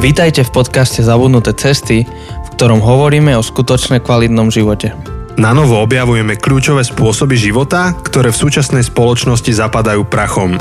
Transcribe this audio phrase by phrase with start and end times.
[0.00, 4.96] Vítajte v podcaste Zabudnuté cesty, v ktorom hovoríme o skutočne kvalitnom živote.
[5.36, 10.56] Na novo objavujeme kľúčové spôsoby života, ktoré v súčasnej spoločnosti zapadajú prachom.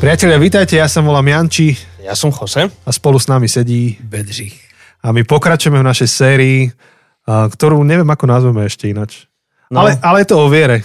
[0.00, 2.72] Priatelia, vítajte, ja sa volám Janči Ja som Jose.
[2.72, 4.56] a spolu s nami sedí Bedřich.
[5.04, 6.72] a my pokračujeme v našej sérii,
[7.28, 9.28] ktorú neviem, ako nazveme ešte inač.
[9.68, 9.84] No.
[9.84, 10.80] Ale, ale je to o viere.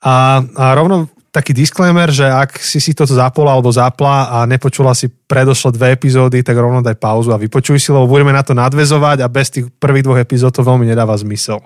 [0.00, 4.94] A, a rovno taký disclaimer, že ak si si toto zapola alebo zapla a nepočula
[4.98, 8.50] si predošle dve epizódy, tak rovno daj pauzu a vypočuj si, lebo budeme na to
[8.50, 11.62] nadvezovať a bez tých prvých dvoch epizód to veľmi nedáva zmysel.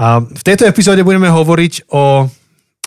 [0.00, 2.28] A v tejto epizóde budeme hovoriť o...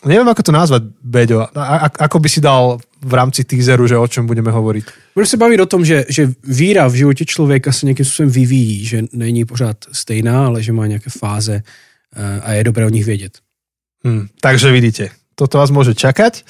[0.03, 1.47] Neviem, ako to nazvať, Beďo.
[1.55, 5.15] A, ako by si dal v rámci teaseru, že o čom budeme hovoriť?
[5.15, 8.85] Budeme se bavit o tom, že, že víra v životě člověka se nějakým způsobem vyvíjí,
[8.85, 13.05] že není pořád stejná, ale že má nějaké fáze eh, a je dobré o nich
[13.05, 13.39] vědět.
[14.03, 16.45] Hm, takže vidíte, toto vás môže čakať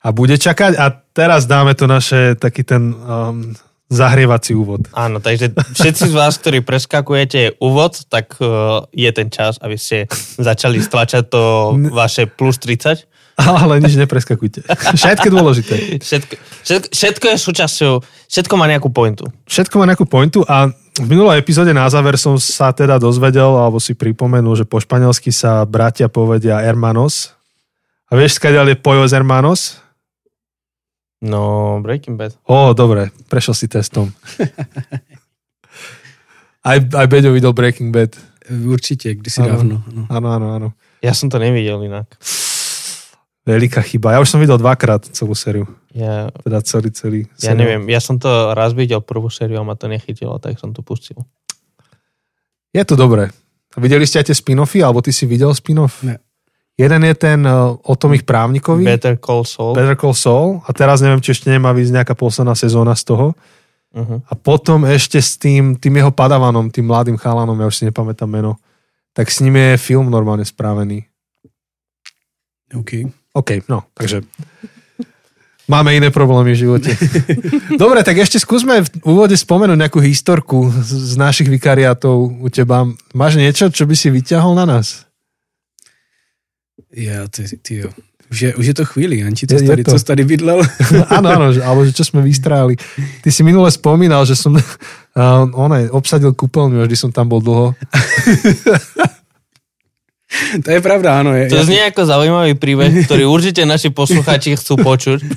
[0.00, 3.52] a bude čakať a teraz dáme to naše taký ten um,
[3.90, 4.86] zahrievací úvod.
[4.94, 10.06] Áno, takže všetci z vás, ktorí preskakujete úvod, tak uh, je ten čas, aby ste
[10.38, 13.10] začali stlačať to vaše plus 30.
[13.40, 14.68] Ale nič nepreskakujte.
[14.68, 15.74] Všetko je dôležité.
[15.98, 17.92] Všetko, všetko, všetko je súčasťou,
[18.28, 19.26] všetko má nejakú pointu.
[19.48, 20.68] Všetko má nejakú pointu a
[21.00, 25.32] v minulej epizóde na záver som sa teda dozvedel, alebo si pripomenul, že po španielsky
[25.32, 27.32] sa bratia povedia hermanos.
[28.10, 29.78] A vieš, skadiaľ je pojos hermanos?
[31.22, 32.34] No, Breaking Bad.
[32.48, 34.10] Ó, dobre, prešiel si testom.
[36.60, 38.16] Aj, aj Beďo videl Breaking Bad.
[38.50, 39.48] Určitě, kdysi Ano.
[39.48, 39.76] dávno.
[39.92, 40.04] No.
[40.10, 40.68] Áno, áno, áno.
[41.00, 42.04] Ja som to nevidel inak.
[43.48, 44.12] Veľká chyba.
[44.12, 45.64] Ja už som videl dvakrát celú sériu.
[45.96, 47.20] Ja, Teda celý, celý.
[47.40, 47.56] ja seriál.
[47.56, 50.84] neviem, ja som to raz videl prvú sériu a ma to nechytilo, tak som to
[50.84, 51.16] pustil.
[52.76, 53.32] Je to dobré.
[53.72, 56.04] A videli ste aj tie spin-offy, alebo ty si videl spin-off?
[56.04, 56.20] Ne.
[56.78, 59.76] Jeden je ten uh, o tom ich právnikovi, Better Call Saul.
[59.76, 63.26] Better Call Saul, a teraz neviem, či ešte nemá výsť nejaká posledná sezóna z toho.
[63.90, 64.22] Uh-huh.
[64.22, 68.30] A potom ešte s tým, tým jeho padavanom, tým mladým chalanom, ja už si nepamätám
[68.30, 68.56] meno,
[69.12, 71.04] tak s ním je film normálne spravený.
[72.70, 73.10] OK.
[73.34, 74.22] OK, no, takže
[75.70, 76.90] máme iné problémy v živote.
[77.82, 82.86] Dobre, tak ešte skúsme v úvode spomenúť nejakú historku z, z našich vikariátov u teba.
[83.14, 85.09] Máš niečo, čo by si vyťahol na nás?
[86.92, 87.90] Já, ty, ty jo.
[88.30, 89.90] Už je, už je to chvíli, Janči, co Je- tady, to.
[89.90, 90.62] co jsi tady bydlel?
[91.10, 92.78] áno, áno, že, alebo že čo sme vystráli.
[93.26, 94.62] Ty si minule spomínal, že som uh,
[95.50, 97.74] one, obsadil kúpeľňu, až když som tam bol dlho.
[100.62, 101.34] to je pravda, ano.
[101.34, 105.20] Je, To znie ako zaujímavý príbeh, ktorý určite naši posluchači chcú počuť.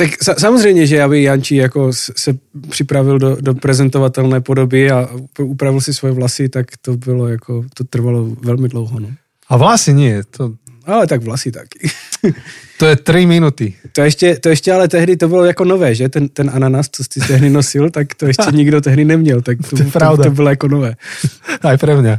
[0.00, 2.32] Tak sa, samozřejmě, že aby Jančí jako se
[2.68, 7.84] připravil do, do prezentovatelné podoby a upravil si svoje vlasy, tak to bylo jako, to
[7.84, 9.08] trvalo velmi dlouho, no.
[9.50, 10.54] A vlasy nie, to,
[10.86, 11.90] Ale tak vlasy taky.
[12.78, 13.74] to je 3 minúty.
[13.92, 16.08] To ještě, to ještě ale tehdy to bylo jako nové, že?
[16.08, 19.76] Ten, ten ananas, co jsi tehdy nosil, tak to ještě nikdo tehdy neměl, tak to,
[19.76, 20.94] To to, to bylo jako nové.
[21.62, 22.18] Aj pre mňa.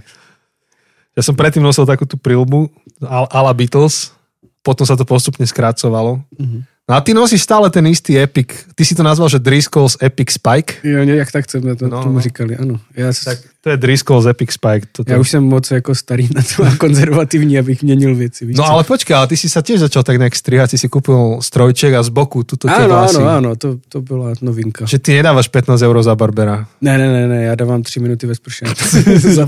[1.12, 2.72] Ja som predtým nosil takú tú prilbu
[3.04, 4.16] a la Beatles,
[4.64, 6.24] potom sa to postupne skracovalo.
[6.40, 6.64] Mhm.
[6.92, 8.48] No a ty nosíš stále ten istý Epic.
[8.76, 10.74] Ty si to nazval, že Driscoll's Epic Spike.
[10.84, 12.22] Jo, nějak tak jsme to, No, tomu no.
[12.22, 12.80] říkali, ano.
[12.96, 14.88] Já, Tak to je Driscoll's Epic Spike.
[14.92, 15.12] Toto.
[15.12, 18.46] já už jsem moc jako starý na to a konzervativní, abych měnil věci.
[18.46, 18.70] Víš No co?
[18.72, 21.96] ale počkaj, ale ty si sa tiež začal tak nejak strihať, si si kúpil strojček
[21.96, 23.16] a z boku tuto tie Ano, vlasy.
[23.24, 24.84] ano, ano, to, to byla novinka.
[24.84, 26.68] Že ty nedávaš 15 eur za Barbera.
[26.84, 28.66] Ne, ne, ne, ne, já dávám tři minuty ve sprše.
[29.40, 29.48] Za-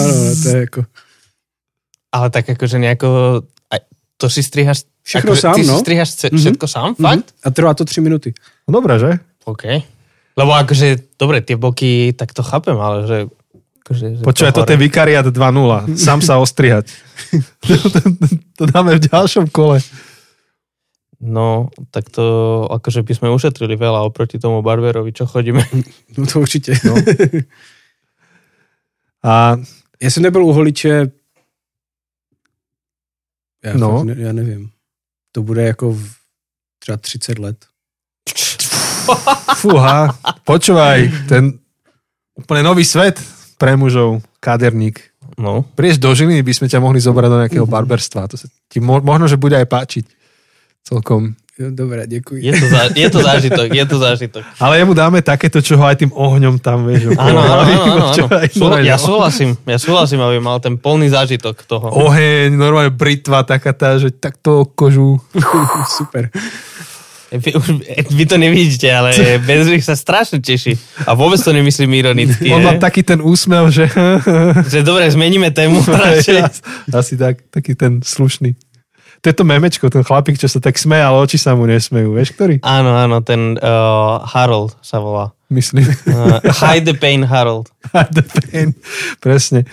[0.00, 0.84] ano, to je jako...
[2.14, 3.42] Ale tak akože nejako...
[3.70, 3.78] Aj,
[4.16, 4.82] to si strihaš...
[5.04, 5.78] Všechno akože, sám, ty no.
[5.78, 6.38] strihaš ce, Mhm.
[6.40, 6.94] všetko sám?
[6.94, 7.28] Fakt?
[7.28, 7.44] Mhm.
[7.44, 8.32] A trvá to tři minuty.
[8.68, 9.18] No dobré, že?
[9.44, 9.64] OK.
[10.36, 13.18] Lebo akože, dobre, tie boky, tak to chápem, ale že...
[13.84, 15.94] Akože, že Počúvaj, to je Vikariat 2.0.
[16.08, 16.88] Sám sa ostrihať.
[17.60, 17.98] to, to,
[18.56, 19.78] to dáme v ďalšom kole.
[21.20, 22.24] No, tak to
[22.72, 25.60] akože by sme ušetrili veľa oproti tomu barberovi, čo chodíme.
[26.18, 26.72] No to určitě.
[26.84, 26.94] No.
[29.24, 29.56] A
[30.02, 31.06] Já jsem nebyl u holiče...
[33.64, 33.88] Já, No.
[33.92, 34.04] no.
[34.04, 34.70] ne, já nevím.
[35.34, 36.02] To bude jako v
[36.78, 37.56] třeba 30 let.
[39.60, 40.16] fúha,
[40.48, 41.60] počúvaj, ten
[42.32, 43.20] úplne nový svet
[43.60, 45.00] pre mužov, kaderník.
[45.34, 48.30] No, Prídeš do Žiliny, by sme ťa mohli zobrať do nejakého barberstva.
[48.30, 50.04] To sa ti mo- možno, že bude aj páčiť.
[50.86, 51.34] Celkom.
[51.54, 52.44] Jo, dobré, děkuji.
[52.44, 54.42] je to, za, je to zážitok, je to zážitok.
[54.64, 57.14] Ale jemu dáme takéto, čo ho aj tým ohňom tam, vieš.
[57.14, 57.62] Áno, áno,
[58.10, 61.94] áno, ja súhlasím, ja súhlasím, aby mal ten plný zážitok toho.
[61.94, 65.22] Oheň, normálne britva taká tá, že takto kožu.
[65.98, 66.34] Super.
[67.34, 67.66] Vy, už,
[68.10, 70.78] vy to nevidíte, ale Bezrich sa strašne teší.
[71.06, 72.46] A vôbec to nemyslím ironicky.
[72.50, 73.90] On má taký ten úsmev, že...
[74.70, 76.38] Že dobre, zmeníme tému radšej.
[76.94, 78.54] Asi tak, taký ten slušný.
[79.24, 82.12] To je to memečko, ten chlapík, čo sa tak smeje, ale oči sa mu nesmejú.
[82.12, 82.60] Vieš, ktorý?
[82.60, 85.32] Áno, áno, ten uh, Harold sa volá.
[85.48, 85.88] Myslím.
[86.04, 87.72] Uh, hide the pain Harold.
[88.12, 88.76] The pain.
[89.24, 89.64] Presne.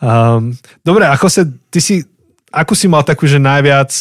[0.00, 2.00] Um, dobre, ako sa, ty si,
[2.48, 3.92] ako si mal takú, že najviac,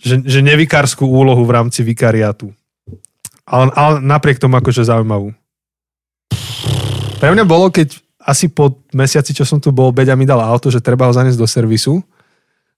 [0.00, 2.56] že, že nevikárskú úlohu v rámci vikariátu?
[3.44, 5.36] Ale, ale napriek tomu akože zaujímavú.
[7.20, 10.72] Pre mňa bolo, keď asi po mesiaci, čo som tu bol, Beďa mi dal auto,
[10.72, 12.00] že treba ho zaniesť do servisu.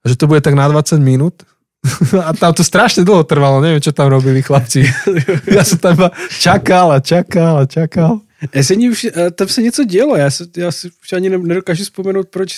[0.03, 1.43] A že to bude tak na 20 minút.
[2.27, 4.83] A tam to strašne dlho trvalo, neviem, čo tam robili chlapci.
[5.57, 6.11] Ja som tam
[6.43, 8.21] čakal a čakal a čakal.
[8.55, 11.39] Já se už, eh, tam se něco dělo, já, se, já si už ani ne-
[11.39, 12.55] nedokážu vzpomenout, proč,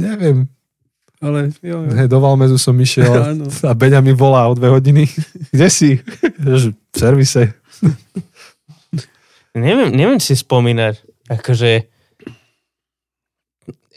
[0.00, 0.48] Neviem.
[1.20, 1.92] ale jo, jo.
[1.96, 3.44] Hej, do Valmezu som išiel Áno.
[3.68, 5.08] a Beňa mi volá o dve hodiny.
[5.50, 5.90] Kde si?
[6.38, 7.52] Že V servise.
[9.58, 11.02] Neviem, neviem si spomínať.
[11.28, 11.90] Akože...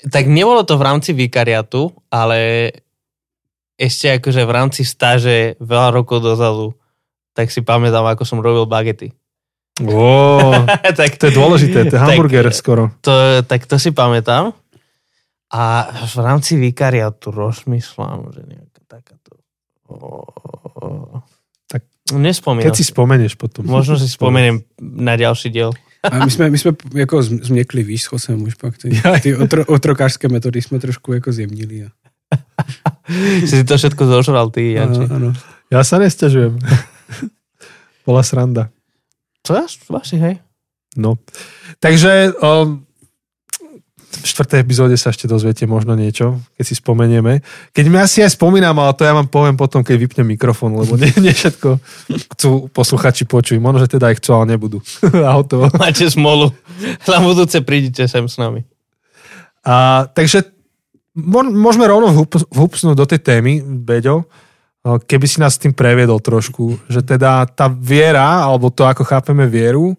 [0.01, 2.71] Tak nebolo to v rámci vikariatu, ale
[3.77, 6.73] ešte akože v rámci stáže veľa rokov dozadu,
[7.33, 9.13] tak si pamätám, ako som robil bagety.
[9.81, 10.53] Ó,
[10.99, 12.93] tak, to je dôležité, to je Tak- hamburger skoro.
[13.01, 14.53] to, tak to si pamätám.
[15.51, 15.63] A
[16.07, 19.35] v rámci vikariatu rozmýšľam, že nejaká takáto...
[19.91, 21.19] O,
[21.67, 21.83] Tak
[22.15, 22.71] nespomínam.
[22.71, 23.67] Keď si spomenieš potom.
[23.67, 25.75] Možno si spomeniem na ďalší diel.
[26.03, 29.35] A my jsme, my jsme jako zm- změkli, víš, s Chosem už pak ty, ty
[29.35, 31.85] otro, otrokářské metody jsme trošku jako zjemnili.
[31.85, 31.89] A,
[33.47, 34.99] Si to všetko zožral ty, Janči.
[35.03, 35.29] ano, ano.
[35.71, 36.59] Ja sa nestiažujem.
[38.03, 38.67] Bola sranda.
[39.47, 39.63] To je
[39.95, 40.35] asi, hej.
[40.99, 41.15] No.
[41.79, 42.83] Takže um,
[44.11, 47.39] štvrtej epizóde sa ešte dozviete možno niečo, keď si spomenieme.
[47.71, 50.99] Keď mi asi aj spomínam, ale to ja vám poviem potom, keď vypnem mikrofón, lebo
[50.99, 51.79] nie, nie všetko
[52.35, 53.57] chcú posluchači počuť.
[53.63, 54.83] Možno, že teda aj chcú, ale nebudú.
[55.27, 55.71] A hotovo.
[55.79, 56.51] Máte smolu.
[57.07, 58.67] Na budúce prídite sem s nami.
[59.63, 60.51] A, takže
[61.15, 64.25] môžeme rovno vhup- vhupsnúť do tej témy, Beďo,
[64.81, 69.93] keby si nás tým previedol trošku, že teda tá viera, alebo to, ako chápeme vieru,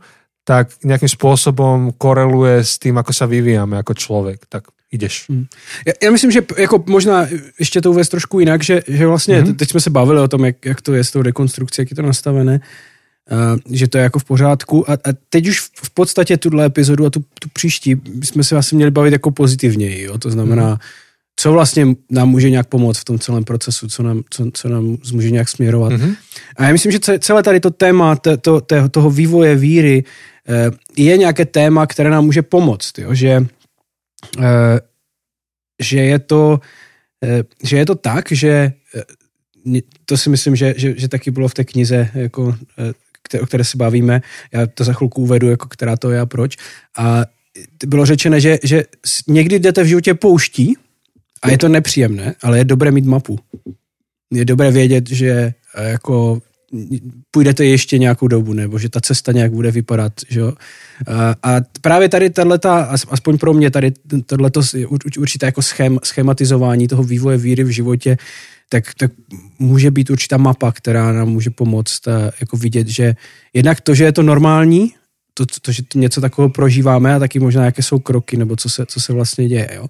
[0.45, 4.43] tak nejakým spôsobom koreluje s tým, ako sa vyvíjame ako človek.
[4.51, 5.27] Tak ideš.
[5.87, 7.27] Já, já myslím, že jako možná
[7.59, 9.57] ještě to uvést trošku jinak, že, že vlastně mm-hmm.
[9.57, 11.97] teď jsme se bavili o tom, jak, jak to je s tou rekonstrukcí, jak je
[11.97, 12.61] to nastavené,
[13.31, 17.07] uh, že to je jako v pořádku a, a teď už v- podstatě tuhle epizodu
[17.07, 20.19] a tu, tu příští jsme se asi měli bavit jako pozitivněji, jo?
[20.19, 21.02] to znamená, mm-hmm.
[21.43, 24.97] Co vlastně nám může nějak pomoct v tom celém procesu, co nám, co, co nám
[25.13, 25.93] může nějak směrovat.
[25.93, 26.15] Mhm.
[26.57, 30.05] A já myslím, že ce- celé tady to téma to, to, to, toho vývoje víry
[30.49, 33.15] eh, je nějaké téma, které nám může pomoct, jo?
[33.15, 33.47] že
[34.39, 34.81] eh,
[35.83, 36.61] že je to,
[37.25, 38.73] eh, že je to tak, že
[40.05, 42.55] to si myslím, že, že, že taky bylo v té knize, jako,
[43.41, 44.23] o které se bavíme,
[44.53, 46.57] já to za chvilku uvedu, jako která to je a proč.
[46.99, 47.25] A
[47.87, 48.85] bylo řečené, že, že
[49.29, 50.77] někdy jdete v životě pouští
[51.43, 53.39] a je to nepříjemné, ale je dobré mít mapu.
[54.33, 56.43] Je dobré vědět, že eh, jako
[57.31, 60.13] půjdete ještě nějakou dobu, nebo že ta cesta nějak bude vypadat.
[60.29, 60.43] Že?
[60.43, 62.71] A, a právě tady tato,
[63.09, 63.93] aspoň pro mě, tady
[64.27, 64.61] tohleto
[65.19, 68.17] určité jako schém, schematizování toho vývoje víry v životě,
[68.69, 69.11] tak, tak
[69.59, 73.15] může být určitá mapa, která nám může pomoct a, jako vidět, že
[73.55, 74.95] jednak to, že je to normální,
[75.35, 78.69] to, to, že to něco takového prožíváme a taky možná, jaké jsou kroky, nebo co
[78.69, 79.69] se, co se vlastně děje.
[79.75, 79.87] Jo.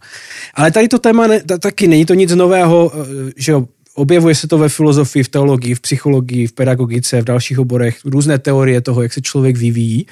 [0.54, 4.34] Ale tady to téma ne, ta- taky není to nic nového, eh, že jo, objevuje
[4.34, 8.80] se to ve filozofii, v teologii, v psychologii, v pedagogice, v dalších oborech, různé teorie
[8.80, 10.06] toho, jak se člověk vyvíjí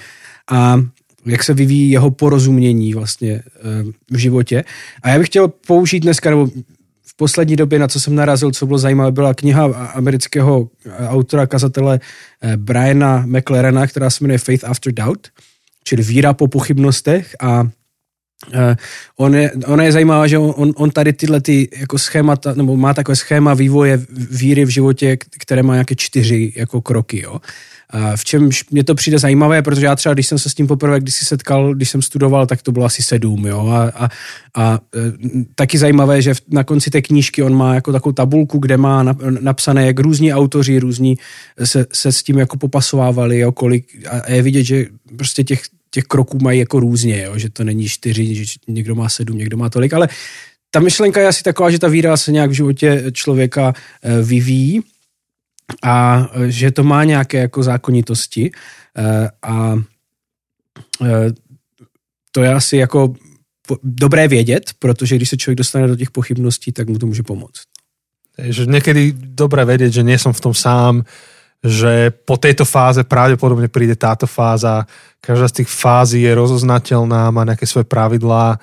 [0.50, 0.80] a
[1.26, 3.42] jak se vyvíjí jeho porozumění vlastně eh,
[4.10, 4.64] v životě.
[5.02, 6.48] A já bych chtěl použít dneska, nebo
[7.20, 10.68] poslední době, na co jsem narazil, co bylo zajímavé, byla kniha amerického
[11.08, 15.28] autora, kazatele eh, Briana McLarena, která se jmenuje Faith After Doubt,
[15.84, 17.68] čili víra po pochybnostech a
[18.48, 18.74] Uh,
[19.20, 22.94] on je, ona je zajímavá, že on, on tady tyhle ty jako schémata, nebo má
[22.94, 24.00] takové schéma vývoje
[24.30, 27.40] víry v životě, které má nějaké čtyři jako kroky, jo.
[27.90, 30.66] A v čemž mě to přijde zajímavé, protože já třeba, když jsem se s tím
[30.66, 33.68] poprvé když si setkal, když jsem studoval, tak to bylo asi sedm, jo.
[33.68, 34.08] A, a,
[34.54, 34.98] a e,
[35.54, 39.38] taky zajímavé, že na konci té knížky on má jako takovou tabulku, kde má nap-
[39.40, 41.16] napsané, jak různí autoři, různí
[41.64, 46.04] se, se s tím jako popasovávali, jo, kolik, a je vidět, že prostě těch těch
[46.04, 47.38] kroků mají jako různě, jo?
[47.38, 50.08] že to není čtyři, že někdo má sedm, někdo má tolik, ale
[50.70, 54.80] ta myšlenka je asi taková, že ta víra se nějak v životě člověka eh, vyvíjí
[55.82, 59.74] a eh, že to má nějaké jako zákonitosti eh, a
[61.04, 61.30] eh,
[62.32, 63.14] to je asi jako
[63.82, 67.62] dobré vědět, protože když se člověk dostane do těch pochybností, tak mu to může pomoct.
[68.38, 71.04] Že niekedy dobre vedieť, že nie som v tom sám,
[71.60, 74.88] že po tejto fáze pravdepodobne príde táto fáza.
[75.20, 78.56] Každá z tých fází je rozoznateľná, má nejaké svoje pravidlá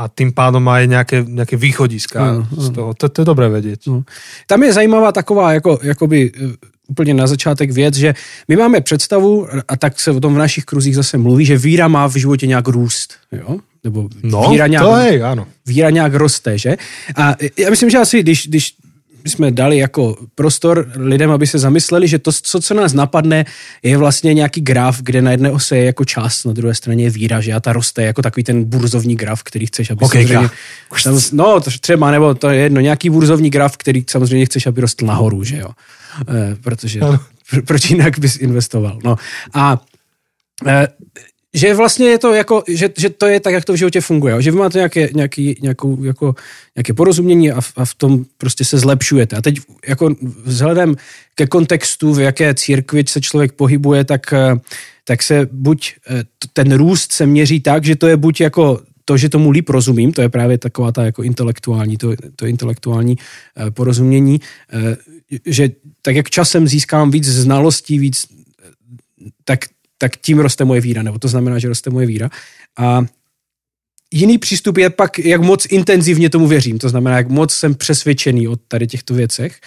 [0.00, 2.96] a tým pádom má aj nejaké, nejaké východiska Áno, z toho.
[2.96, 3.84] To, to je dobré vedieť.
[3.92, 4.08] No.
[4.48, 6.56] Tam je zajímavá taková, jako, jakoby eh,
[6.88, 8.14] úplně na začátek věc, že
[8.48, 11.88] my máme představu, a tak se o tom v našich kruzích zase mluví, že víra
[11.88, 13.58] má v životě nějak růst, jo?
[13.84, 15.44] Nebo No, víra nějak, to hej, áno.
[15.66, 16.76] víra nějak roste, že?
[17.16, 18.64] A já myslím, že asi, když, když
[19.24, 23.44] jsme dali jako prostor lidem, aby se zamysleli, že to, co, co nás napadne,
[23.82, 27.10] je vlastně nějaký graf, kde na jedné ose je jako čas, na druhé straně je
[27.10, 30.34] víra, že a ta roste jako takový ten burzovní graf, který chceš, aby Okejka.
[30.34, 34.80] samozřejmě, tam, no třeba, nebo to je jedno, nějaký burzovní graf, který samozřejmě chceš, aby
[34.80, 35.70] rostl nahoru, že jo,
[36.28, 37.18] e, protože Ano.
[37.52, 39.16] pr- proč jinak bys investoval, no
[39.54, 39.80] a
[40.66, 40.88] e,
[41.54, 44.42] že vlastně je to jako, že, že to je tak, jak to v životě funguje,
[44.42, 46.34] že vy máte nějaké, nějaký, nějakou, jako,
[46.76, 49.36] nějaké porozumění a v, a v tom prostě se zlepšujete.
[49.36, 50.14] A teď jako
[50.44, 50.96] vzhledem
[51.34, 54.56] ke kontextu, v jaké církvi se člověk pohybuje, tak, eh,
[55.04, 59.16] tak se buď eh, ten růst se měří tak, že to je buď jako to,
[59.16, 63.18] že tomu líp rozumím, to je právě taková ta jako intelektuální, to, to intelektuální
[63.56, 64.40] eh, porozumění,
[65.46, 65.70] že
[66.02, 68.26] tak jak časem získám víc znalostí, víc
[69.44, 69.60] tak,
[70.00, 72.32] tak tím roste moje víra, nebo to znamená, že roste moje víra.
[72.78, 73.04] A
[74.08, 78.48] jiný přístup je pak, jak moc intenzivně tomu věřím, to znamená, jak moc jsem přesvědčený
[78.48, 79.60] o tady těchto věcech,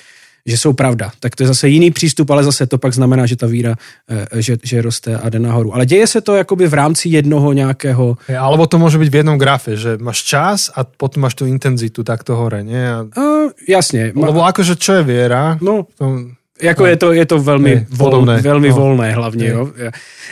[0.46, 1.12] že jsou pravda.
[1.20, 3.76] Tak to je zase jiný přístup, ale zase to pak znamená, že ta víra,
[4.10, 5.76] eh, že, že roste a jde nahoru.
[5.76, 8.18] Ale děje se to jakoby v rámci jednoho nějakého...
[8.28, 11.48] Hej, Alebo to môže byť v jednom grafe, že máš čas a potom máš tú
[11.48, 12.84] intenzitu takto hore, nie?
[12.84, 13.08] A,
[13.44, 14.12] Uh, jasně.
[14.16, 15.58] Lebo akože čo je viera?
[15.62, 16.20] no, To,
[16.62, 18.42] Jako je to, je to velmi, Je, vol, podobné.
[18.42, 18.76] velmi No.
[18.76, 19.46] volné hlavně.
[19.46, 19.52] Je.
[19.52, 19.72] Jo.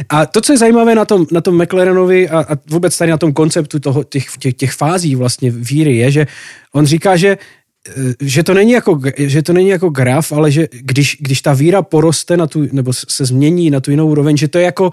[0.10, 3.18] A to, co je zajímavé na tom, na tom McLarenovi a, a vůbec tady na
[3.18, 6.28] tom konceptu toho, těch, těch, těch fází vlastně víry je, že
[6.74, 7.38] on říká, že
[7.88, 11.54] eh, že to není jako, že to není jako graf, ale že když, když ta
[11.54, 14.92] víra poroste na tu, nebo se změní na tu jinou úroveň, že to je jako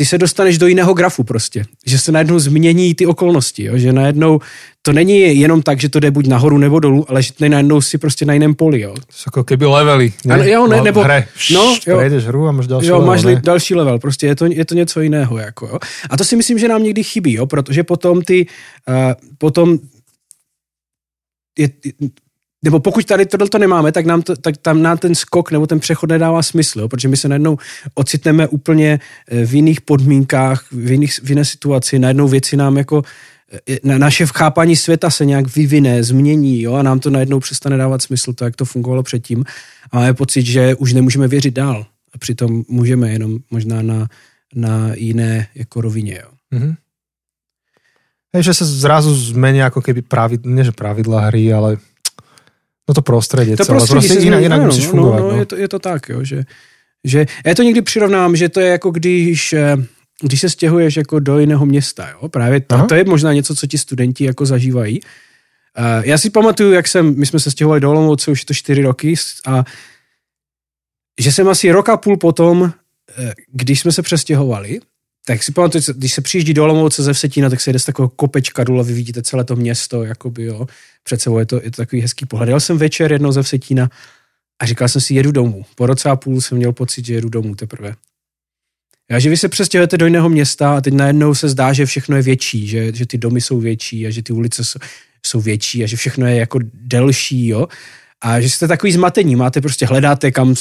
[0.00, 1.64] ty se dostaneš do jiného grafu prostě.
[1.86, 3.78] Že se najednou změní ty okolnosti, jo?
[3.78, 4.40] že najednou
[4.82, 7.98] to není jenom tak, že to jde buď nahoru nebo dolů, ale že najednou si
[7.98, 8.80] prostě na jiném poli.
[8.80, 8.94] Jo?
[9.12, 10.08] sú ako keby levely.
[10.24, 10.32] Nie?
[10.34, 11.28] Ano, jo, ne, No, nebo- hre.
[11.52, 11.96] no, jo.
[12.00, 13.40] Prejdeš hru a máš ďalší Jo, level, máš ne?
[13.44, 15.38] další level, prostě je to, je to něco jiného.
[15.38, 15.78] Jako, jo.
[16.10, 18.46] A to si myslím, že nám někdy chybí, jo, protože potom ty,
[18.88, 19.76] uh, potom
[21.58, 21.68] je,
[22.64, 25.66] nebo pokud tady tohle to nemáme, tak nám, to, tak tam nám ten skok nebo
[25.66, 27.58] ten přechod nedává smysl, jo, protože my se najednou
[27.94, 33.02] ocitneme úplně eh, v jiných podmínkách, v, jiných, v jiné situaci, najednou věci nám jako
[33.68, 37.76] eh, na naše chápání světa se nějak vyvine, změní jo, a nám to najednou přestane
[37.76, 39.44] dávat smysl, to, jak to fungovalo předtím.
[39.92, 41.86] A máme pocit, že už nemůžeme věřit dál.
[42.14, 44.08] A přitom můžeme jenom možná na,
[44.54, 46.18] na jiné jako rovině.
[46.22, 46.30] Jo.
[46.50, 46.74] Mhm.
[48.30, 51.82] Hej, že sa zrazu zmenia ako keby pravidla, nie že pravidla hry, ale
[52.90, 53.78] no to prostredie To celé.
[53.78, 55.20] prostředí Proste se inak, změní, inak ano, musíš no, fungovat.
[55.20, 56.42] No, No, je, to, je to tak, jo, že,
[57.04, 59.76] že já to někdy přirovnám, že to je jako když, eh,
[60.22, 62.10] když se stěhuješ jako do jiného města.
[62.10, 62.28] Jo?
[62.28, 62.86] Právě to, Aha.
[62.86, 65.00] to je možná něco, co ti studenti jako zažívají.
[65.76, 68.54] Eh, Já si pamatuju, jak jsem, my jsme se stěhovali do Olomouce, už je to
[68.54, 69.14] čtyři roky
[69.46, 69.64] a
[71.20, 72.72] že jsem asi rok a půl potom,
[73.18, 74.80] eh, když jsme se přestěhovali,
[75.30, 78.08] tak si pamatuju, když se přijíždí do Olomouce ze Vsetína, tak se jde z takového
[78.08, 80.66] kopečka důle, vy vidíte celé to město, jakoby, jo,
[81.02, 82.48] před sebou je to, je to takový hezký pohled.
[82.48, 83.90] Jel jsem večer jednou ze Vsetína
[84.58, 85.64] a říkal jsem si, jedu domů.
[85.74, 87.94] Po roce a půl jsem měl pocit, že jedu domů teprve.
[89.10, 92.16] Já, že vy se přestěhujete do jiného města a teď najednou se zdá, že všechno
[92.16, 94.78] je větší, že, že ty domy jsou větší a že ty ulice jsou,
[95.26, 97.66] jsou větší a že všechno je jako delší, jo.
[98.22, 100.54] A že jste takový zmatení, máte prostě hledáte, kam,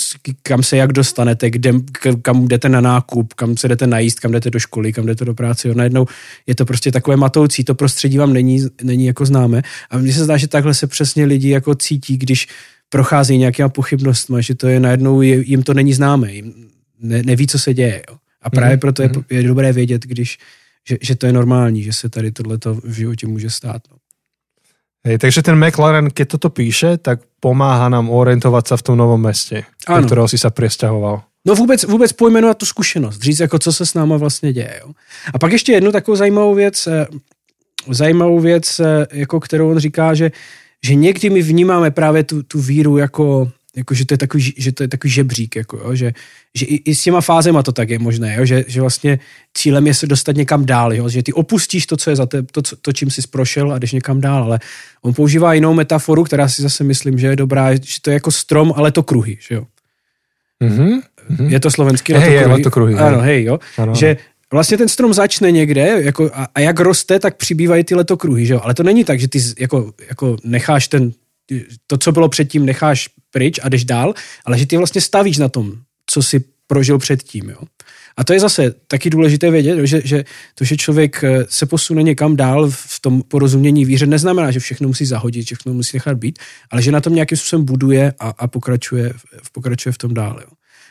[0.44, 1.74] kam se jak dostanete, kde,
[2.22, 5.34] kam jdete na nákup, kam se jdete najíst, kam jdete do školy, kam jdete do
[5.34, 5.68] práce.
[5.68, 5.74] Jo.
[5.74, 6.06] Najednou
[6.48, 9.62] je to prostě takové matoucí, to prostředí vám není, není jako známe.
[9.90, 12.48] A mně se zdá, že takhle se přesně lidi jako cítí, když
[12.90, 16.54] prochází nějakýma pochybnostmi, že to je najednou, je, jim to není známe, jim
[17.02, 18.04] ne, neví, co se děje.
[18.10, 18.18] Jo.
[18.42, 19.24] A právě Mhm, proto je, mhm.
[19.30, 20.38] je dobré vědět, když,
[20.88, 23.82] že, že to je normální, že se tady tohleto v životě může stát.
[23.92, 23.98] No.
[25.06, 29.22] Hej, takže ten McLaren, keď toto píše, tak pomáha nám orientovať sa v tom novom
[29.22, 30.06] meste, do Ano.
[30.08, 31.24] ktorého si sa presťahoval.
[31.48, 34.80] No vůbec, vůbec pojmenovat tu zkušenost, říct jako co se s náma vlastně děje.
[34.86, 34.92] Jo.
[35.34, 37.08] A pak ještě jednu takovou zajímavou věc, eh,
[37.90, 40.32] zajímavou věc, eh, jako kterou on říká, že,
[40.84, 44.72] že někdy my vnímáme právě tu, tu víru jako, jako že, to je takový, že
[44.72, 46.14] to je takový žebřík, jako, jo, že,
[46.56, 49.20] že i, i, s těma fázema to tak je možné, jo, že, že vlastně
[49.54, 52.44] cílem je se dostat někam dál, jo, že ty opustíš to, co je za te,
[52.44, 54.60] to, co- to, čím jsi prošel a jdeš někam dál, ale
[55.02, 58.32] on používá jinou metaforu, která si zase myslím, že je dobrá, že to je jako
[58.32, 59.64] strom, ale to kruhy, že jo.
[60.60, 61.00] Mhm.
[61.30, 61.50] Mhm.
[61.50, 62.44] Je to slovenský Hej, letokruhy?
[62.44, 62.96] je, letokruhy.
[62.96, 63.60] Ano, hej, jo.
[63.78, 64.18] Ano, Že
[64.52, 68.54] vlastně ten strom začne někde jako, a, a jak roste, tak přibývají ty letokruhy, že
[68.54, 68.60] jo.
[68.64, 71.12] Ale to není tak, že ty jako, jako necháš ten,
[71.88, 74.14] to, co bylo předtím, necháš pryč a jdeš dál,
[74.46, 75.74] ale že ty vlastně stavíš na tom,
[76.06, 77.58] co si prožil předtím, jo.
[78.18, 80.26] A to je zase taky důležité vědět, že, že
[80.56, 84.88] to, že člověk eh, se posune někam dál v tom porozumění víře, neznamená, že všechno
[84.88, 86.40] musí zahodit, že všechno musí nechat být,
[86.72, 89.14] ale že na tom nějakým způsobem buduje a, a pokračuje,
[89.52, 90.42] pokračuje v tom dále.
[90.42, 90.50] Jo.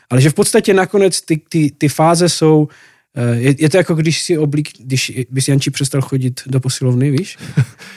[0.09, 2.67] Ale že v podstatě nakonec ty, ty, ty fáze jsou
[3.33, 7.37] je, je to jako když si oblík, když bys Janči přestal chodit do posilovny, víš?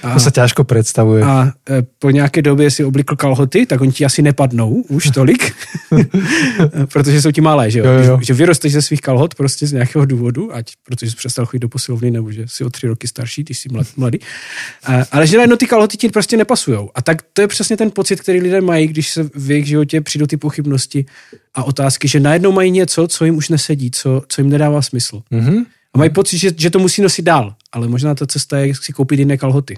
[0.03, 1.25] A, to se těžko představuje.
[1.25, 5.55] A e, po nějaké době si oblíkl kalhoty, tak oni ti asi nepadnou už tolik,
[6.93, 7.85] protože jsou ti malé, že jo?
[7.85, 8.19] jo, jo.
[8.23, 11.69] Že vyrosteš ze svých kalhot prostě z nějakého důvodu, ať protože jsi přestal chodit do
[11.69, 14.19] posilovny, nebo že jsi o tři roky starší, ty jsi mladý.
[14.85, 16.91] A, ale že najednou ty kalhoty ti prostě nepasujou.
[16.95, 20.01] A tak to je přesně ten pocit, který lidé mají, když se v jejich životě
[20.01, 21.07] přijdou ty pochybnosti
[21.55, 25.23] a otázky, že najednou mají něco, co jim už nesedí, co, co jim nedává smysl.
[25.33, 25.67] Mm-hmm.
[25.95, 28.93] A mají pocit, že, že to musí nosit dál, ale možná ta cesta je si
[28.93, 29.77] koupit jiné kalhoty.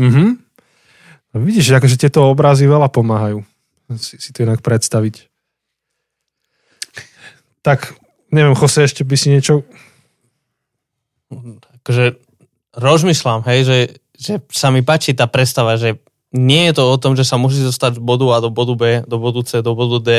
[0.00, 0.36] Mm-hmm.
[1.34, 3.44] No vidíš, akože tieto obrazy veľa pomáhajú
[3.96, 5.28] si, si to inak predstaviť.
[7.64, 7.96] Tak,
[8.32, 9.64] neviem, Jose, ešte by si niečo...
[11.82, 12.20] Akože
[12.76, 13.78] rozmýšľam, hej, že,
[14.16, 16.00] že sa mi páči tá predstava, že
[16.34, 18.82] nie je to o tom, že sa musí dostať z bodu A do bodu B,
[19.06, 20.10] do bodu C, do bodu D,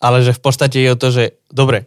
[0.00, 1.84] ale že v podstate je o to, že dobre,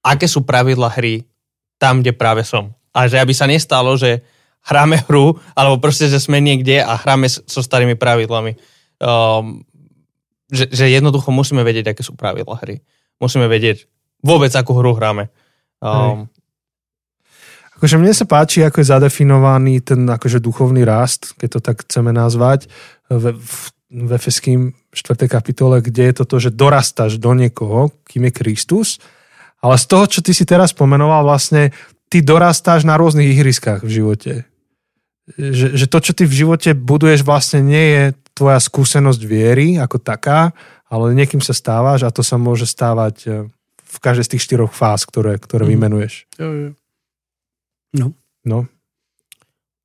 [0.00, 1.28] aké sú pravidla hry
[1.76, 2.72] tam, kde práve som.
[2.96, 4.24] A že aby sa nestalo, že
[4.64, 8.56] hráme hru, alebo proste, že sme niekde a hráme so starými pravidlami.
[9.00, 9.64] Um,
[10.48, 12.80] že, že jednoducho musíme vedieť, aké sú pravidla hry.
[13.20, 13.88] Musíme vedieť
[14.24, 15.28] vôbec, akú hru hráme.
[15.80, 16.28] Um,
[17.80, 22.12] Akože mne sa páči, ako je zadefinovaný ten akože duchovný rast, keď to tak chceme
[22.12, 22.68] nazvať,
[23.08, 23.52] v, v,
[23.88, 25.24] v Efeským 4.
[25.24, 29.00] kapitole, kde je toto, že dorastáš do niekoho, kým je Kristus,
[29.64, 31.72] ale z toho, čo ty si teraz pomenoval, vlastne
[32.12, 34.32] ty dorastáš na rôznych ihriskách v živote.
[35.40, 38.04] Že, že to, čo ty v živote buduješ, vlastne nie je
[38.36, 40.52] tvoja skúsenosť viery ako taká,
[40.90, 43.28] ale niekým sa stávaš a to sa môže stávať e,
[43.78, 45.70] v každej z tých štyroch fáz, ktoré, ktoré mm.
[45.70, 46.14] vymenuješ.
[46.36, 46.70] Jo, jo.
[47.94, 48.12] No.
[48.46, 48.66] No.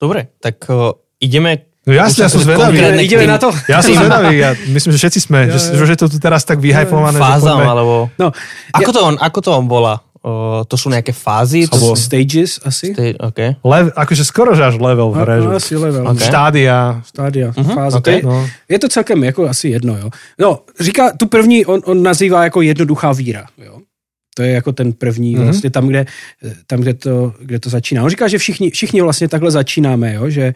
[0.01, 2.81] Dobre, tak uh, ideme No jasne, ja som zvedavý.
[3.05, 3.53] Ideme na to.
[3.69, 4.41] Ja som zvedavý.
[4.41, 5.45] Ja myslím, že všetci sme.
[5.45, 7.21] Ja, že, že to tu teraz tak vyhajpované.
[7.21, 8.09] Fázam, alebo...
[8.17, 8.33] No,
[8.74, 8.95] ako, ja...
[8.97, 10.01] to on, ako to on volá?
[10.25, 11.70] Uh, to sú nejaké fázy?
[11.70, 12.98] To sú stages asi.
[12.98, 13.61] Sta- okay.
[13.61, 15.37] Le- akože skoro že až level v hre.
[15.37, 16.01] No, asi level.
[16.18, 16.25] Okay.
[16.25, 17.05] Štádia.
[17.05, 17.77] Stádia, uh-huh.
[17.77, 18.01] fáze.
[18.01, 18.25] Okay.
[18.25, 18.41] No.
[18.65, 19.94] Je to celkem jako asi jedno.
[19.94, 20.09] Jo.
[20.41, 23.46] No, říká, tu první on, on nazývá jako jednoduchá víra.
[23.61, 23.84] Jo.
[24.37, 25.43] To je jako ten první, mm-hmm.
[25.43, 26.05] vlastně tam, kde,
[26.67, 28.03] tam kde, to, kde to začíná.
[28.03, 30.29] On říká, že všichni, všichni vlastně takhle začínáme, jo?
[30.29, 30.53] Že,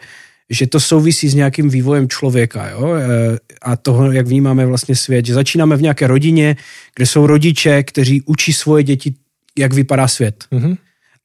[0.50, 2.94] že to souvisí s nějakým vývojem člověka jo?
[2.94, 5.26] E, a toho, jak vnímáme vlastně svět.
[5.26, 6.56] Že začínáme v nějaké rodině,
[6.96, 9.14] kde jsou rodiče, kteří učí svoje děti
[9.58, 10.44] jak vypadá svět.
[10.52, 10.76] Mm-hmm.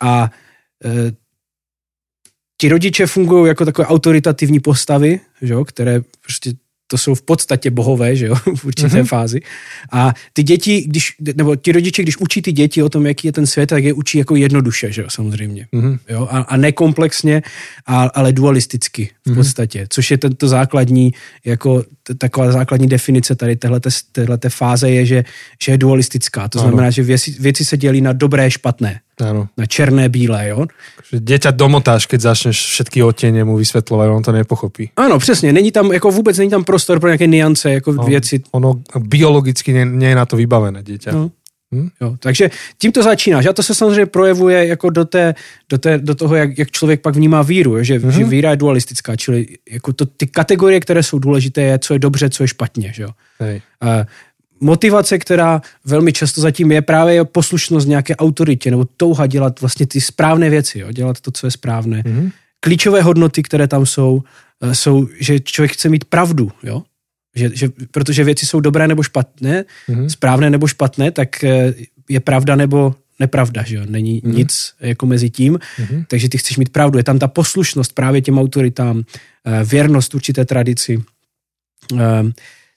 [0.03, 0.31] A
[0.85, 1.11] e,
[2.57, 6.53] ti rodiče fungují jako takové autoritativní postavy, že jo, které prostě
[6.88, 9.06] to jsou v podstatě bohové, že jo, v určité mm-hmm.
[9.06, 9.39] fázi.
[9.91, 13.32] A ty děti, když, nebo ti rodiče, když učí ty děti o tom, jaký je
[13.32, 15.67] ten svět, tak je učí jako jednoduše, že jo, samozřejmě.
[15.74, 16.00] Mm-hmm.
[16.10, 17.43] Jo, a, a nekomplexně,
[17.86, 19.36] a, ale dualisticky v mm-hmm.
[19.36, 21.12] podstatě, což je tento základní,
[21.45, 23.56] jako t- taková základní definice tady
[24.12, 25.24] téhleté fáze je, že,
[25.63, 26.48] že je dualistická.
[26.48, 26.69] To ano.
[26.69, 29.00] znamená, že věci, věci se dělí na dobré, špatné.
[29.21, 29.47] Ano.
[29.58, 30.65] Na černé, bílé, jo?
[31.19, 34.91] Děťa domotáš, keď začneš všetky otěně mu vysvětlovat, on to nepochopí.
[34.95, 38.41] Ano, přesně, není tam, jako vůbec není tam prostor pro nějaké niance, jako no, věci.
[38.51, 41.12] Ono biologicky je na to vybavené dítě.
[41.12, 41.32] No.
[41.75, 41.89] Hm?
[42.01, 43.45] Jo, takže tím to začínáš.
[43.45, 45.36] A to se samozřejmě projevuje jako do, té,
[45.69, 48.10] do, té, do toho, jak, jak člověk pak vnímá víru, že, mm-hmm.
[48.10, 51.99] že víra je dualistická, čili jako to, ty kategorie, které jsou důležité, je, co je
[51.99, 52.91] dobře, co je špatně.
[52.95, 53.10] Že jo?
[53.39, 53.62] Hej.
[53.84, 53.89] Uh,
[54.59, 60.01] motivace, která velmi často zatím je právě poslušnost nějaké autoritě nebo touha dělat vlastně ty
[60.01, 60.91] správné věci, jo?
[60.91, 62.01] dělat to, co je správné.
[62.01, 62.31] Mm-hmm.
[62.59, 64.23] Klíčové hodnoty, které tam jsou,
[64.61, 66.83] eh, jsou, že člověk chce mít pravdu, jo?
[67.35, 70.07] Že, že, protože věci jsou dobré nebo špatné, mm-hmm.
[70.07, 71.73] správné nebo špatné, tak eh,
[72.09, 73.81] je pravda nebo nepravda, že jo?
[73.85, 74.35] Není mm-hmm.
[74.35, 76.05] nic jako mezi tím, mm-hmm.
[76.07, 76.97] takže ty chceš mít pravdu.
[76.97, 79.03] Je tam ta poslušnost právě těm autoritám,
[79.45, 81.03] eh, věrnost určité tradici,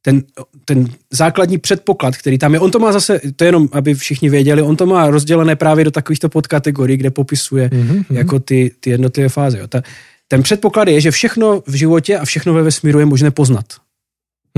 [0.08, 0.22] ten,
[0.64, 4.30] ten základní předpoklad, který tam je, on to má zase, to je jenom, aby všichni
[4.30, 8.04] věděli, on to má rozdělené právě do takovýchto podkategorií, kde popisuje mm-hmm.
[8.10, 9.58] jako ty, ty jednotlivé fáze.
[9.58, 9.66] Jo.
[9.66, 9.82] Ta,
[10.28, 13.66] ten předpoklad je, že všechno v životě a všechno ve vesmíru je možné poznat.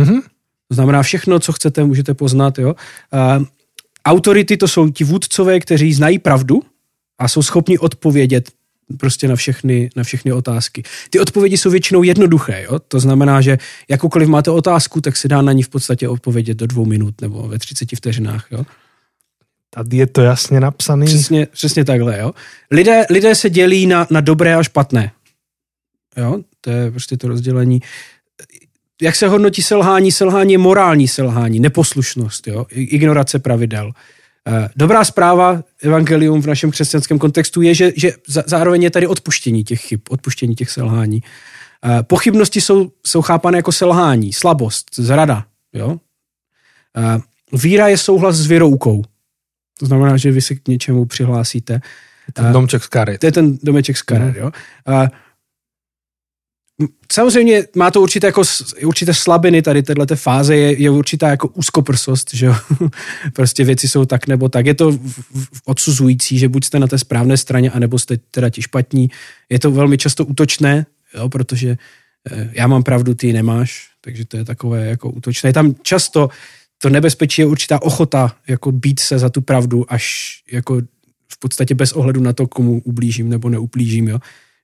[0.01, 0.23] Mm-hmm.
[0.69, 2.59] To znamená, všechno, co chcete, můžete poznat.
[2.59, 2.69] Jo.
[2.69, 3.45] Uh,
[4.05, 6.63] autority to jsou ti vůdcové, kteří znají pravdu
[7.19, 8.51] a jsou schopni odpovědět
[8.96, 10.83] prostě na všechny, na všechny otázky.
[11.11, 12.79] Ty odpovědi jsou většinou jednoduché, jo?
[12.79, 16.66] to znamená, že jakoukoliv máte otázku, tak se dá na ní v podstatě odpovědět do
[16.66, 18.46] dvou minut nebo ve 30 vteřinách.
[18.50, 18.64] Jo?
[19.70, 21.07] Tady je to jasně napsané.
[21.07, 22.18] Přesně, přesně takhle.
[22.18, 22.33] Jo?
[22.70, 25.12] Lidé, lidé se dělí na, na dobré a špatné.
[26.16, 26.40] Jo?
[26.61, 27.81] To je prostě to rozdělení.
[29.03, 30.12] Jak se hodnotí selhání?
[30.12, 32.66] Selhání je morální selhání, neposlušnost, jo?
[32.70, 33.92] ignorace pravidel.
[34.77, 38.13] Dobrá zpráva, evangelium v našem křesťanském kontextu je, že, že
[38.47, 41.23] zároveň je tady odpuštění těch chyb, odpuštění těch selhání.
[41.85, 45.45] Eh, pochybnosti jsou, jsou chápané jako selhání, slabost, zrada.
[45.73, 45.97] Jo?
[46.97, 47.21] Eh,
[47.53, 49.03] víra je souhlas s věroukou.
[49.81, 51.81] To znamená, že vy se k něčemu přihlásíte.
[52.33, 53.21] Ten domček z karet.
[53.21, 54.41] To je ten domeček z karet, mm.
[54.41, 54.51] jo.
[57.12, 58.43] Samozřejmě má to určité, jako,
[58.85, 62.55] určité slabiny tady této fáze, je, je určitá jako úzkoprsost, že jo?
[63.33, 64.66] prostě věci jsou tak nebo tak.
[64.66, 64.99] Je to
[65.64, 69.11] odsuzující, že buď jste na té správné straně, anebo jste teda ti špatní.
[69.49, 71.29] Je to velmi často útočné, jo?
[71.29, 71.77] protože
[72.31, 75.49] eh, já mám pravdu, ty nemáš, takže to je takové jako útočné.
[75.49, 76.29] Je tam často
[76.83, 80.81] to nebezpečí je určitá ochota jako být se za tu pravdu, až jako
[81.29, 84.19] v podstatě bez ohledu na to, komu ublížím nebo neublížím, jo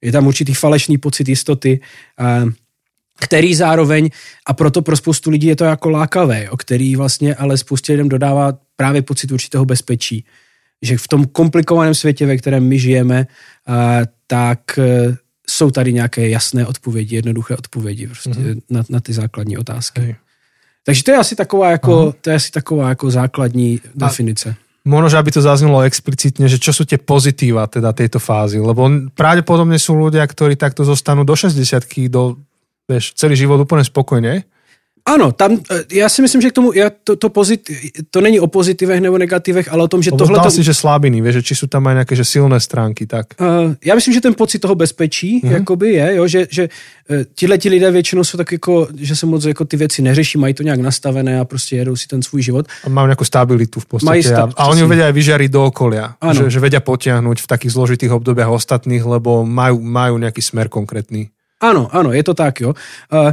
[0.07, 1.81] je tam určitý falešný pocit jistoty,
[2.21, 2.45] eh,
[3.21, 4.11] který zároveň,
[4.47, 8.09] a proto pro spoustu lidí je to jako lákavé, o který vlastně ale spoustě lidem
[8.09, 10.25] dodává právě pocit určitého bezpečí.
[10.83, 15.17] Že v tom komplikovaném světě, ve kterém my žijeme, eh, tak eh,
[15.49, 18.63] jsou tady nějaké jasné odpovědi, jednoduché odpovědi prostě mm-hmm.
[18.71, 20.01] na, na ty základní otázky.
[20.01, 20.15] Hej.
[20.85, 24.57] Takže to je asi taková jako, to je asi taková jako základní a definice
[24.87, 29.77] možno, aby to zaznelo explicitne, že čo sú tie pozitíva teda tejto fázy, lebo pravdepodobne
[29.77, 31.59] sú ľudia, ktorí takto zostanú do 60
[32.07, 32.39] do
[32.87, 34.47] vieš, celý život úplne spokojne
[35.07, 37.71] ano, tam, eh, já si myslím, že k tomu, já to, to, pozit,
[38.11, 40.41] to není o pozitivech nebo negativech, ale o tom, že tohle...
[40.43, 40.51] To...
[40.51, 43.27] si, že slabiny, víš, že či jsou tam aj nějaké že silné stránky, tak.
[43.41, 45.53] Uh, já myslím, že ten pocit toho bezpečí, mm-hmm.
[45.53, 46.69] jakoby je, jo, že, že
[47.11, 50.39] uh, tihle ti lidé většinou jsou tak jako, že se moc jako ty věci neřeší,
[50.39, 52.67] mají to nějak nastavené a prostě jedou si ten svůj život.
[52.85, 54.23] A mají nějakou stabilitu v podstatě.
[54.23, 57.73] Stav, a, a oni vedia aj vyžariť do okolia, že, že vedia potiahnuť v takých
[57.73, 61.31] zložitých obdobiach ostatných, lebo majú, majú nejaký smer konkrétny.
[61.61, 62.75] Ano, ano, je to tak, jo.
[63.09, 63.33] Uh,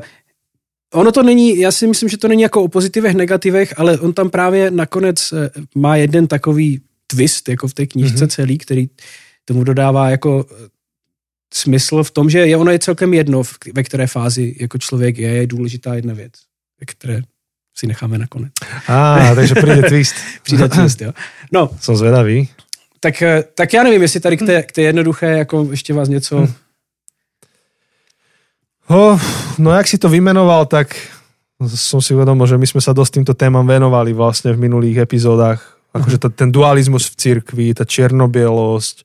[0.93, 4.13] ono to není, já si myslím, že to není jako o pozitivech, negativech, ale on
[4.13, 8.35] tam právě nakonec eh, má jeden takový twist, jako v té knížce mm-hmm.
[8.35, 8.87] celý, který
[9.45, 10.67] tomu dodává jako eh,
[11.53, 13.41] smysl v tom, že je, ono je celkem jedno,
[13.73, 16.33] ve které fázi jako člověk je, je důležitá jedna věc,
[16.79, 17.21] ve které
[17.77, 18.51] si necháme nakonec.
[18.87, 20.15] A, ah, takže přijde twist.
[20.43, 21.11] přijde twist, jo.
[21.51, 21.69] No.
[21.79, 22.49] Jsem zvedavý.
[22.99, 26.09] Tak, eh, tak já nevím, jestli tady k té, k té jednoduché, jako ještě vás
[26.09, 26.37] něco...
[26.37, 26.53] Hmm
[28.93, 29.17] Oh,
[29.57, 30.93] no jak si to vymenoval, tak
[31.65, 35.81] som si uvedomil, že my sme sa dosť týmto témam venovali vlastne v minulých epizódach.
[35.97, 38.95] Akože ta, ten dualizmus v cirkvi, tá čiernobielosť,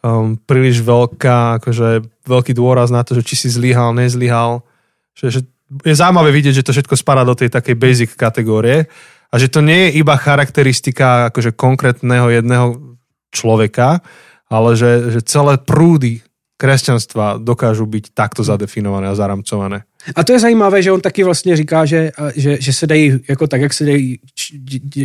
[0.00, 4.64] um, príliš veľká, akože veľký dôraz na to, že či si zlyhal, nezlyhal.
[5.12, 5.40] Že, že
[5.84, 8.88] je zaujímavé vidieť, že to všetko spadá do tej takej basic kategórie
[9.28, 12.96] a že to nie je iba charakteristika akože konkrétneho jedného
[13.28, 14.00] človeka,
[14.48, 16.24] ale že, že celé prúdy
[16.58, 19.82] kresťanstva dokážu být takto zadefinované a zaramcované.
[20.14, 23.46] A to je zajímavé, že on taky vlastně říká, že, že, že se dají, jako
[23.46, 24.18] tak, jak se dají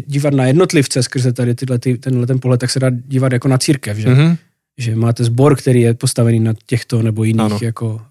[0.05, 3.47] dívat na jednotlivce skrze tady tyhle, ty, tenhle ten pohled, tak se dá dívat jako
[3.47, 4.09] na církev, že?
[4.09, 4.37] Mm-hmm.
[4.77, 7.59] Že máte sbor, který je postavený na těchto nebo jiných ano.
[7.61, 8.01] jako uh,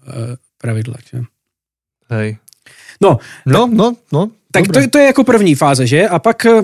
[0.57, 1.23] pravidlech, že?
[2.09, 2.37] Hej.
[3.01, 4.29] No, no, no, no.
[4.51, 6.07] Tak to, to je jako první fáze, že?
[6.07, 6.61] A pak eh,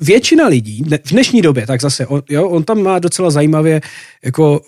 [0.00, 3.80] většina lidí v dnešní době, tak zase, on, jo, on tam má docela zajímavě
[4.24, 4.60] jako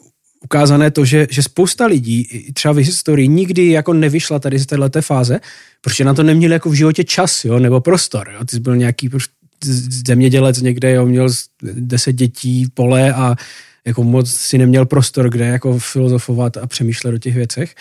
[0.45, 5.03] ukázané to, že, že spousta lidí třeba v historii nikdy jako nevyšla tady z této
[5.03, 5.41] fáze,
[5.81, 8.31] protože na to neměli jako v životě čas, jo, nebo prostor.
[8.33, 8.45] Jo.
[8.45, 9.11] Ty jsi byl nějaký
[10.07, 11.29] zemědělec někde, jo, měl
[11.63, 13.37] deset dětí, pole a
[13.85, 17.75] jako moc si neměl prostor, kde jako filozofovat a přemýšlet o těch věcech.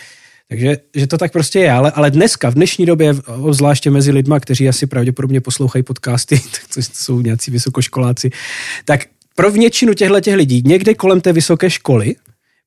[0.48, 4.40] Takže že to tak prostě je, ale, ale dneska, v dnešní době, obzvláště mezi lidma,
[4.40, 8.30] kteří asi pravděpodobně poslouchají podcasty, tak to jsou nějací vysokoškoláci,
[8.84, 9.00] tak
[9.34, 12.14] pro většinu těchto těch lidí někde kolem té vysoké školy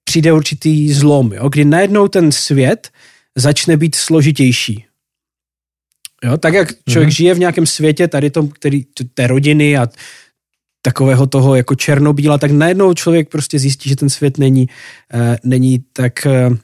[0.06, 2.90] přijde určitý zlom, jo, kdy najednou ten svět
[3.36, 4.86] začne být složitější.
[6.24, 7.16] Jo, tak jak člověk mm-hmm.
[7.16, 9.88] žije v nějakém světě, tady tom, který, té rodiny a
[10.82, 14.68] takového toho jako černobíla, tak najednou člověk prostě zjistí, že ten svět není,
[15.14, 16.58] uh, není tak uh,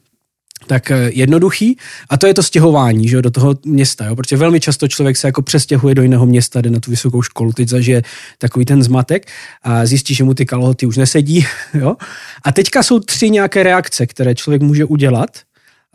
[0.71, 1.77] tak eh, jednoduchý
[2.09, 4.15] a to je to stěhování že, do toho města, jo?
[4.15, 7.51] protože velmi často člověk se jako přestěhuje do jiného města, jde na tu vysokou školu,
[7.51, 8.03] teď zažije
[8.37, 9.27] takový ten zmatek
[9.63, 11.45] a zjistí, že mu ty kalhoty už nesedí.
[11.73, 11.95] Jo?
[12.43, 15.29] A teďka jsou tři nějaké reakce, které člověk může udělat,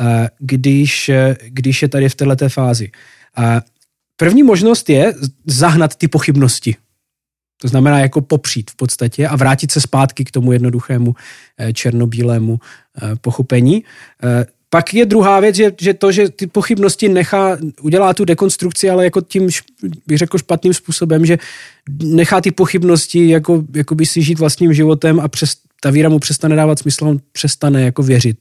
[0.00, 2.90] eh, když, eh, když je tady v této fázi.
[4.16, 5.14] První možnost je
[5.46, 6.76] zahnat ty pochybnosti.
[7.60, 11.14] To znamená jako popřít v podstatě a vrátit se zpátky k tomu jednoduchému
[11.72, 12.60] černobílému
[13.20, 13.84] pochopení.
[14.70, 19.04] Pak je druhá věc, že, že to, že ty pochybnosti nechá, udělá tu dekonstrukci, ale
[19.04, 19.48] jako tím,
[20.06, 21.38] bych řekl, špatným způsobem, že
[22.02, 26.18] nechá ty pochybnosti jako, jako by si žít vlastním životem a přes, ta víra mu
[26.18, 28.36] přestane dávat smysl, on přestane jako věřit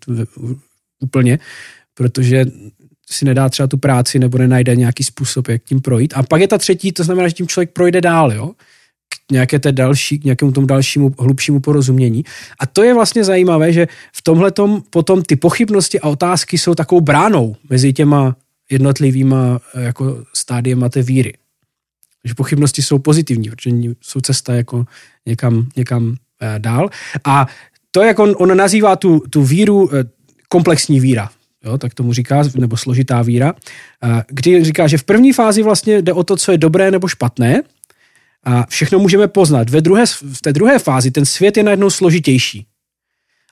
[1.00, 1.40] úplně,
[1.94, 2.46] protože
[3.10, 6.14] si nedá třeba tu práci nebo nenajde nějaký způsob, jak tím projít.
[6.16, 8.52] A pak je ta třetí, to znamená, že tím člověk projde dál, jo?
[9.32, 12.24] Nějaké té další, k nějakému tomu dalšímu hlubšímu porozumění.
[12.60, 14.52] A to je vlastně zajímavé, že v tomhle
[14.90, 18.36] potom ty pochybnosti a otázky jsou takovou bránou mezi těma
[18.72, 21.34] jednotlivýma eh, jako stádiema té víry.
[22.26, 23.70] Že pochybnosti jsou pozitivní, protože
[24.02, 24.86] jsou cesta jako
[25.26, 26.90] někam, někam eh, dál.
[27.24, 27.48] A
[27.92, 30.04] to, jak on, on nazývá tu, tu víru eh,
[30.50, 31.30] komplexní víra,
[31.66, 33.54] jo, tak tomu říká, nebo složitá víra,
[34.28, 37.64] kdy říká, že v první fázi vlastně jde o to, co je dobré nebo špatné,
[38.46, 39.70] a všechno můžeme poznat.
[39.70, 42.66] Ve druhé, v té druhé fázi ten svět je najednou složitější.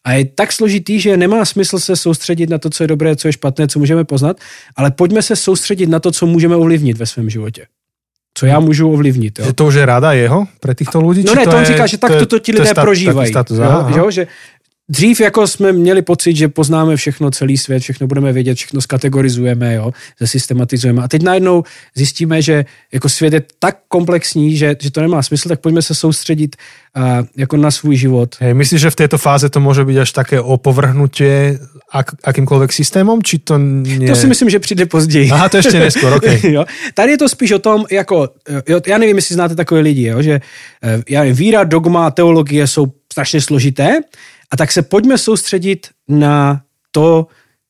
[0.06, 3.27] A je tak složitý, že nemá smysl se soustředit na to, co je dobré, co
[3.27, 4.38] je špatné, co můžeme poznat,
[4.75, 7.65] ale pojďme se soustředit na to, co můžeme ovlivnit ve svém životě.
[8.38, 9.39] Co já můžu ovlivnit.
[9.39, 9.45] Jo?
[9.45, 11.23] Že to už je rada jeho pre těchto lidí?
[11.27, 13.29] No ne, to, on říká, že tak to, to ti lidé to prožívají.
[13.29, 14.27] Status, jo, jo, že
[14.89, 19.73] Dřív jako jsme měli pocit, že poznáme všechno, celý svět, všechno budeme vědět, všechno skategorizujeme,
[19.73, 21.03] jo, zesystematizujeme.
[21.03, 21.63] A teď najednou
[21.95, 25.95] zjistíme, že jako svět je tak komplexní, že, že to nemá smysl, tak pojďme se
[25.95, 26.55] soustředit
[26.97, 27.03] uh,
[27.37, 28.35] jako na svůj život.
[28.39, 31.59] Hey, myslíš, že v této fáze to může být až také opovrhnutie
[31.93, 34.09] ak, akýmkoľvek systémem, či to nie...
[34.09, 35.31] To si myslím, že přijde později.
[35.31, 36.41] Aha, to ještě neskôr, okay.
[36.57, 36.65] jo.
[36.93, 38.29] Tady je to spíš o tom, jako,
[38.67, 40.41] jo, já nevím, jestli znáte takové lidi, jo, že
[40.83, 44.01] eh, já nevím, víra, dogma, teologie jsou strašně složité,
[44.53, 46.61] a tak se pojďme soustředit na
[46.91, 47.27] to,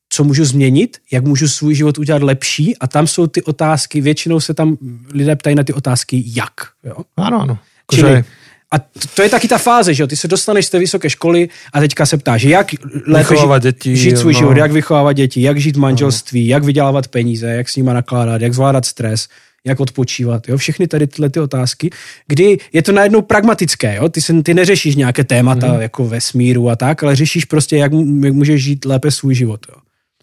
[0.09, 4.39] co můžu změnit, jak můžu svůj život udělat lepší a tam jsou ty otázky, většinou
[4.39, 4.77] se tam
[5.13, 6.53] lidé ptají na ty otázky, jak.
[6.83, 6.95] Jo?
[7.17, 7.57] Ano, ano.
[7.91, 8.23] Čili,
[8.71, 8.79] a
[9.15, 10.07] to je taky ta fáze, že jo?
[10.07, 12.67] Ty se dostaneš z té vysoké školy a teďka se ptáš, jak
[13.07, 14.39] lépe žít, děti, žít svůj no.
[14.39, 16.51] život, jak vychovávat děti, jak žít v manželství, no.
[16.51, 19.27] jak vydělávat peníze, jak s nima nakládat, jak zvládat stres,
[19.65, 21.89] jak odpočívat, jo, všechny tady tyhle ty otázky,
[22.27, 25.81] kdy je to najednou pragmatické, jo, ty, se, ty neřešíš nějaké témata mm.
[25.81, 27.91] jako vesmíru a tak, ale řešíš prostě, jak,
[28.23, 29.75] jak můžeš žít lépe svůj život, jo.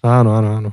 [0.02, 0.72] Ano, ano, ano.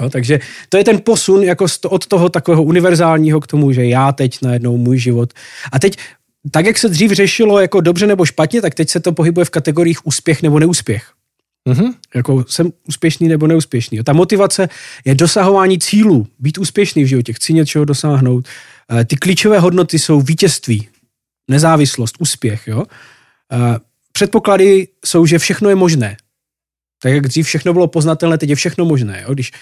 [0.00, 4.12] Jo, takže to je ten posun jako od toho takového univerzálního k tomu, že já
[4.12, 5.32] teď najednou můj život.
[5.72, 5.96] A teď,
[6.50, 9.50] tak jak se dřív řešilo jako dobře nebo špatně, tak teď se to pohybuje v
[9.50, 11.15] kategoriích úspěch nebo neúspěch.
[11.66, 11.94] Mm-hmm.
[12.14, 13.98] Jako jsem úspěšný nebo neúspěšný.
[14.04, 14.68] Ta motivace
[15.04, 18.48] je dosahování cílů, být úspěšný v životě, chci něčeho dosáhnout.
[18.92, 20.88] Eh, ty klíčové hodnoty jsou vítězství,
[21.50, 22.66] nezávislost, úspěch.
[22.66, 22.84] Jo?
[23.52, 23.78] Eh,
[24.12, 26.16] předpoklady jsou, že všechno je možné.
[27.02, 29.22] Tak jak dřív všechno bylo poznatelné, teď je všechno možné.
[29.22, 29.34] Jo?
[29.34, 29.52] Když,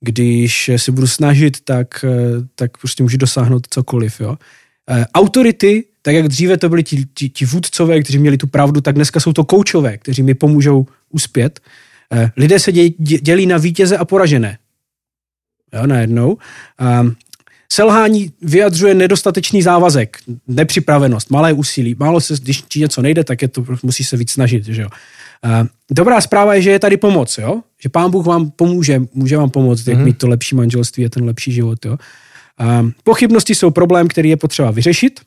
[0.00, 2.08] když se budu snažit, tak, eh,
[2.54, 4.20] tak prostě můžu dosáhnout cokoliv.
[4.20, 4.36] Jo?
[5.14, 8.94] Autority, tak jak dříve to byli ti, ti, ti vůdcové, kteří měli tu pravdu, tak
[8.94, 11.60] dneska jsou to koučové, kteří mi pomůžou uspět.
[12.12, 14.58] Eh, lidé se dělí na vítěze a poražené.
[15.74, 16.38] Jo, najednou.
[17.00, 17.16] Um,
[17.72, 20.16] selhání vyjadřuje nedostatečný závazek,
[20.48, 21.96] nepřipravenost, malé úsilí.
[21.98, 24.64] Málo se, když ti něco nejde, tak je to, musí se víc snažit.
[24.64, 24.88] Že jo.
[25.44, 27.60] Uh, dobrá zpráva je, že je tady pomoc, jo?
[27.82, 30.04] že pán Bůh vám pomůže, může vám pomoct, jak mm-hmm.
[30.04, 31.84] mít to lepší manželství a ten lepší život.
[31.84, 31.92] Jo?
[31.92, 35.20] Uh, pochybnosti jsou problém, který je potřeba vyřešit.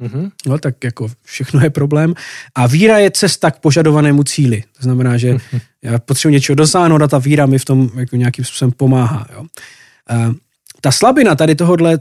[0.00, 0.30] Mm-hmm.
[0.46, 2.14] No, tak jako všechno je problém.
[2.54, 4.64] A víra je cesta k požadovanému cíli.
[4.76, 5.60] To znamená, že mm-hmm.
[5.82, 9.26] já potřebuji něčeho dosáhnout a ta víra mi v tom jako nějakým způsobem pomáhá.
[9.32, 9.44] Jo.
[10.08, 10.34] A
[10.80, 11.98] ta slabina tady tohohle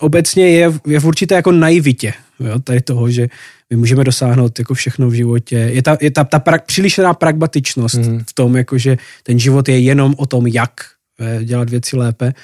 [0.00, 2.12] obecně je, je v určité jako naivitě.
[2.40, 3.28] Jo, tady toho, že
[3.70, 5.56] my můžeme dosáhnout jako všechno v životě.
[5.56, 8.24] Je ta, je ta, ta pra, přílišná pragmatičnost mm-hmm.
[8.30, 10.72] v tom, jako, že ten život je jenom o tom, jak
[11.20, 12.34] eh, dělat věci lépe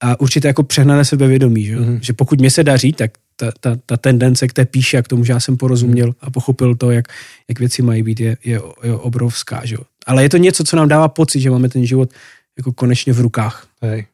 [0.00, 1.76] a určitě jako přehnané sebevědomí, že?
[1.76, 1.98] Mm-hmm.
[2.02, 5.24] že pokud mě se daří, tak ta, ta, ta tendence k té píše, k tomu,
[5.24, 7.04] že já jsem porozuměl a pochopil to, jak,
[7.48, 9.60] jak věci mají být, je, je, je obrovská.
[9.64, 9.76] Že?
[10.06, 12.10] Ale je to něco, co nám dává pocit, že máme ten život
[12.56, 13.66] jako konečně v rukách.
[13.82, 14.06] Hej.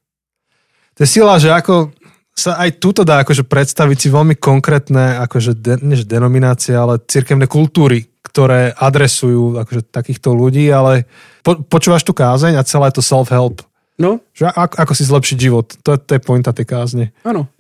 [0.95, 1.93] To je sila, že jako
[2.37, 7.45] sa aj tuto dá akože predstaviť si veľmi konkrétne akože de, než denominácie, ale cirkevné
[7.45, 11.05] kultúry, ktoré adresujú akože takýchto ľudí, ale
[11.45, 13.61] po, počúvaš tu kázeň a celé to self-help.
[14.01, 14.25] No.
[14.33, 15.67] Že ako, ako si zlepšiť život.
[15.85, 17.05] To, to je pointa tej kázne.
[17.21, 17.53] Ano.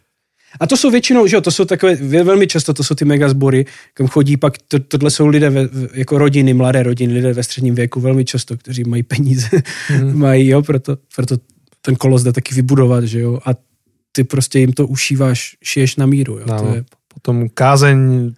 [0.60, 3.66] A to jsou většinou, že jo, to jsou takové, velmi často to jsou ty megazbory,
[3.94, 7.74] kam chodí pak, to, tohle jsou lidé ve, jako rodiny, mladé rodiny, lidé ve středním
[7.74, 9.48] věku, velmi často, kteří mají peníze,
[10.00, 10.18] mm.
[10.18, 11.36] mají, jo, proto, proto
[11.82, 13.50] ten kolos jde taky vybudovat, že jo, a
[14.12, 16.84] ty prostě jim to ušíváš, šiješ na míru, jo, to je...
[17.14, 18.30] Potom kázeň,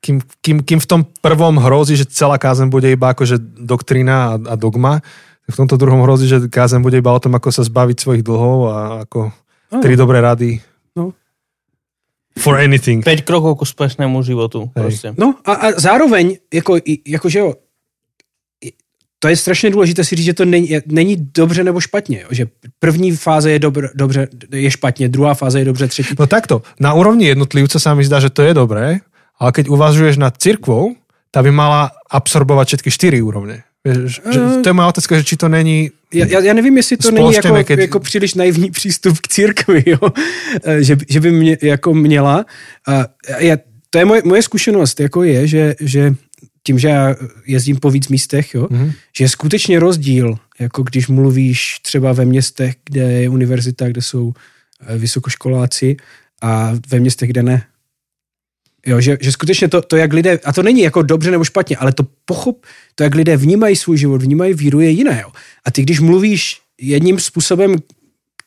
[0.00, 4.52] kým, kým, kým v tom prvom hrozí, že celá kázeň bude iba akože doktrína a,
[4.52, 5.00] a dogma,
[5.48, 8.58] v tomto druhom hrozí, že kázeň bude iba o tom, ako sa zbaviť svojich dlhov
[8.68, 8.76] a
[9.08, 9.32] ako
[9.82, 10.60] tri dobré rady.
[10.94, 11.16] No,
[12.38, 13.04] For anything.
[13.04, 14.70] 5 krokov k úspěšnému životu.
[14.74, 15.14] Prostě.
[15.18, 17.54] No a, a zároveň, jako, jako že jo,
[19.18, 22.24] to je strašně důležité si říct, že to není, není dobře nebo špatně.
[22.30, 22.46] Že
[22.78, 26.14] první fáze je dobře, dobře, je špatně, druhá fáze je dobře, třetí.
[26.18, 28.98] No takto, na úrovni jednotlivce sa mi zdá, že to je dobré,
[29.38, 30.98] ale keď uvažuješ nad církvou,
[31.30, 33.62] ta by mala absorbovat všetky čtyři úrovně.
[34.32, 37.10] Že, uh, to je moja otázka, že či to není já, já nevím, jestli to
[37.10, 37.78] není jako, keď...
[37.78, 39.98] jako příliš naivní přístup k církvi, jo?
[40.64, 42.46] Eh, že, že by mě jako měla.
[43.38, 43.56] Já,
[43.90, 46.14] to je moje, moje zkušenost, jako je, že, že
[46.62, 47.16] tím, že já
[47.46, 48.92] jezdím po víc místech, jo, Mhm.
[49.16, 54.32] že je skutečně rozdíl, jako když mluvíš třeba ve městech, kde je univerzita, kde jsou
[54.86, 55.96] eh, vysokoškoláci
[56.42, 57.62] a ve městech, kde ne.
[58.86, 61.76] Jo, že, že skutečně to, to, jak lidé, a to není jako dobře nebo špatně,
[61.76, 65.20] ale to pochop, to, jak lidé vnímají svůj život, vnímají víru, je jiné.
[65.22, 65.32] Jo.
[65.64, 67.76] A ty, když mluvíš jedním způsobem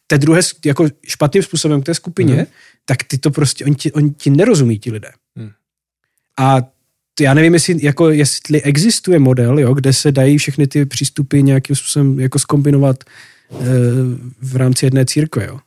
[0.08, 2.42] té druhé, jako špatným způsobem k té skupině, Mhm.
[2.44, 2.52] mm.
[2.86, 5.12] tak ty to prostě, oni ti, oni ti nerozumí, ti lidé.
[5.36, 5.52] Mhm.
[6.40, 6.62] A
[7.16, 11.42] to já nevím, jestli, jako, jestli existuje model, jo, kde se dají všechny ty přístupy
[11.42, 13.56] nějakým způsobem jako skombinovat e,
[14.42, 15.46] v rámci jedné církve.
[15.46, 15.60] Jo.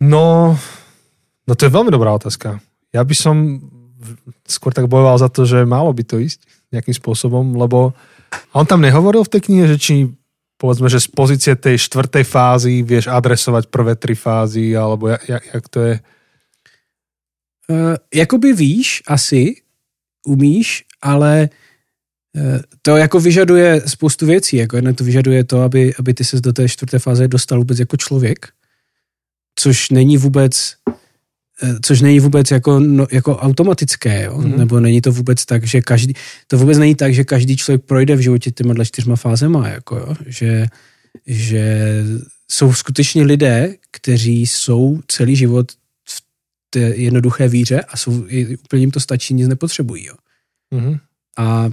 [0.00, 0.58] No,
[1.48, 2.60] no to je veľmi dobrá otázka.
[2.92, 3.36] Ja by som
[4.44, 7.94] skôr tak bojoval za to, že malo by to ísť nejakým spôsobom, lebo
[8.32, 9.94] a on tam nehovoril v tej knihe, že či
[10.56, 15.44] povedzme, že z pozície tej štvrtej fázy vieš adresovať prvé tri fázy, alebo jak, jak,
[15.54, 15.94] jak to je?
[17.70, 17.76] E,
[18.14, 19.60] jakoby víš, asi,
[20.26, 21.48] umíš, ale e,
[22.82, 24.56] to jako vyžaduje spoustu věcí.
[24.56, 27.78] Jako jedno to vyžaduje to, aby, aby ty se do té čtvrté fáze dostal vůbec
[27.78, 28.48] jako člověk,
[29.58, 30.74] což není vůbec
[31.82, 34.38] což není vůbec jako, no, jako automatické, jo?
[34.38, 34.52] Mhm.
[34.52, 34.58] Mm-hmm.
[34.58, 36.14] nebo není to vůbec tak, že každý,
[36.46, 40.14] to vůbec není tak, že každý člověk projde v životě těma čtyřma fázema, jako, jo?
[40.26, 40.66] Že,
[41.26, 42.02] že
[42.50, 45.72] jsou skutečně lidé, kteří jsou celý život
[46.08, 46.22] v
[46.70, 48.26] té jednoduché víře a jsou,
[48.64, 50.04] úplně jim to stačí, nic nepotřebují.
[50.04, 50.14] Jo?
[50.70, 50.98] Mhm.
[51.38, 51.70] A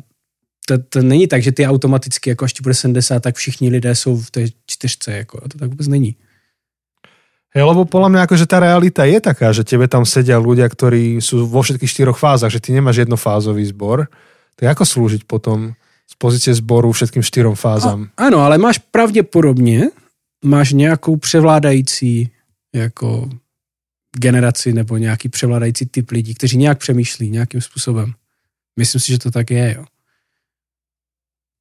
[0.66, 3.96] to, to není tak, že ty automaticky, jako až ti bude 70, tak všichni lidé
[3.96, 5.12] jsou v té čtyřce.
[5.12, 6.16] Jako, to tak vůbec není.
[7.54, 11.22] Hej, lebo podľa mňa akože tá realita je taká, že tebe tam sedia ľudia, ktorí
[11.22, 14.10] sú vo všetkých štyroch fázach, že ty nemáš jednofázový zbor.
[14.58, 15.78] Tak ako slúžiť potom
[16.10, 18.10] z pozície zboru všetkým štyrom fázam?
[18.18, 19.94] A, ano, ale máš pravděpodobně,
[20.46, 22.30] máš nějakou převládající
[22.74, 23.30] jako
[24.18, 28.14] generaci nebo nějaký převládající typ lidí, kteří nějak přemýšlí nějakým způsobem.
[28.80, 29.86] Myslím si, že to tak je, jo.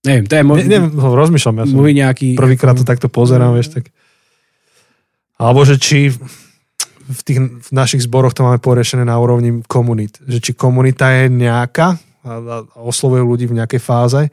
[0.07, 2.35] Nevím, to je můj, Ne, ne, no, ja som můj nějaký...
[2.35, 3.85] prvýkrát to jako, takto pozerám, vieš, tak...
[5.39, 6.13] Alebo že či
[7.13, 10.19] v tých v našich zboroch to máme porešené na úrovni komunít.
[10.27, 12.31] Že či komunita je nejaká a,
[12.73, 14.31] a oslovuje ľudí v nejakej fáze,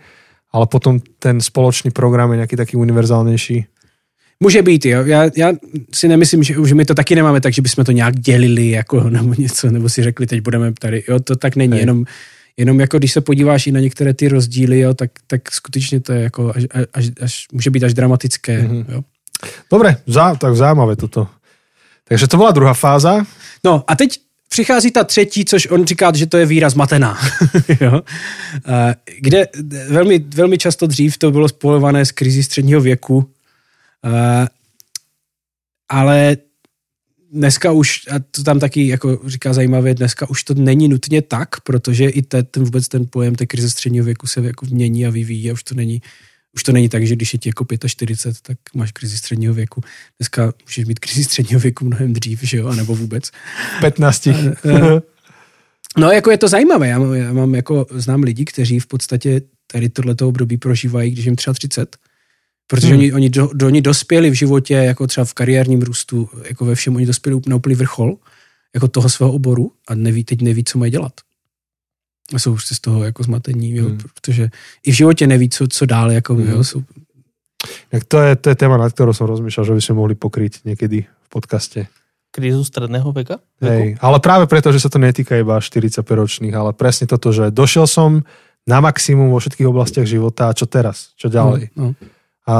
[0.53, 3.65] ale potom ten spoločný program je nejaký taký univerzálnejší.
[4.43, 5.05] Může být, jo.
[5.05, 5.53] Já, já
[5.93, 9.03] si nemyslím, že, že my to taky nemáme tak, že bychom to nějak dělili jako,
[9.09, 11.03] nebo něco, nebo si řekli, teď budeme tady.
[11.07, 11.73] Jo, to tak není.
[11.73, 11.79] Hej.
[11.79, 12.05] Jenom,
[12.57, 16.13] jenom jako když se podíváš i na některé ty rozdíly, jo, tak, tak skutečně to
[16.13, 18.61] je jako až, až, až, může být až dramatické.
[18.63, 18.71] Mhm.
[18.71, 18.85] Mm-hmm.
[18.93, 19.01] Jo.
[19.71, 21.27] Dobre, zá, tak zaujímavé toto.
[22.03, 23.25] Takže to bola druhá fáza.
[23.63, 27.17] No a teď přichází ta třetí, což on říká, že to je výraz matená.
[27.81, 28.01] jo?
[28.65, 29.47] A Kde
[29.89, 33.31] velmi, velmi často dřív to bylo spojované s krizí středního věku,
[34.03, 34.47] A,
[35.89, 36.37] ale
[37.31, 41.61] dneska už, a to tam taky jako říká zajímavé, dneska už to není nutně tak,
[41.61, 45.09] protože i te, ten vůbec ten pojem té krize středního věku se jako mění a
[45.09, 46.01] vyvíjí a už to není
[46.55, 49.81] už to není tak, že když je ti jako 45, tak máš krizi středního věku.
[50.19, 53.31] Dneska můžeš mít krizi středního věku mnohem dřív, že jo, anebo vůbec.
[53.81, 54.27] 15.
[55.97, 56.87] No, jako je to zajímavé.
[56.87, 61.25] Já mám, já mám jako, znám lidi, kteří v podstatě tady tohleto období prožívají, když
[61.25, 61.97] jim třeba 30.
[62.67, 62.95] Protože Hmm.
[62.95, 63.03] hmm.
[63.03, 66.75] oni, oni, do, do, oni dospěli v životě, jako třeba v kariérním růstu, jako ve
[66.75, 68.17] všem, oni dospěli na úplný vrchol,
[68.73, 71.13] jako toho svého oboru a neví, teď neví, co mají dělat.
[72.35, 73.97] A jsou prostě z toho jako zmatení, jo, Hmm.
[74.13, 74.49] protože
[74.85, 76.49] i v životě neví, co, co dál, jako, Hmm.
[76.49, 76.81] jo, jsou,
[77.91, 80.63] Tak to je, to je téma, nad ktorou som rozmýšľal, že by sme mohli pokryť
[80.63, 81.91] niekedy v podcaste.
[82.31, 83.43] Krízu stredného veka?
[83.59, 87.51] Hej, ale práve preto, že sa to netýka iba 45 ročných, ale presne toto, že
[87.51, 88.23] došiel som
[88.63, 91.11] na maximum vo všetkých oblastiach života a čo teraz?
[91.19, 91.75] Čo ďalej?
[91.75, 92.07] No, no.
[92.47, 92.53] A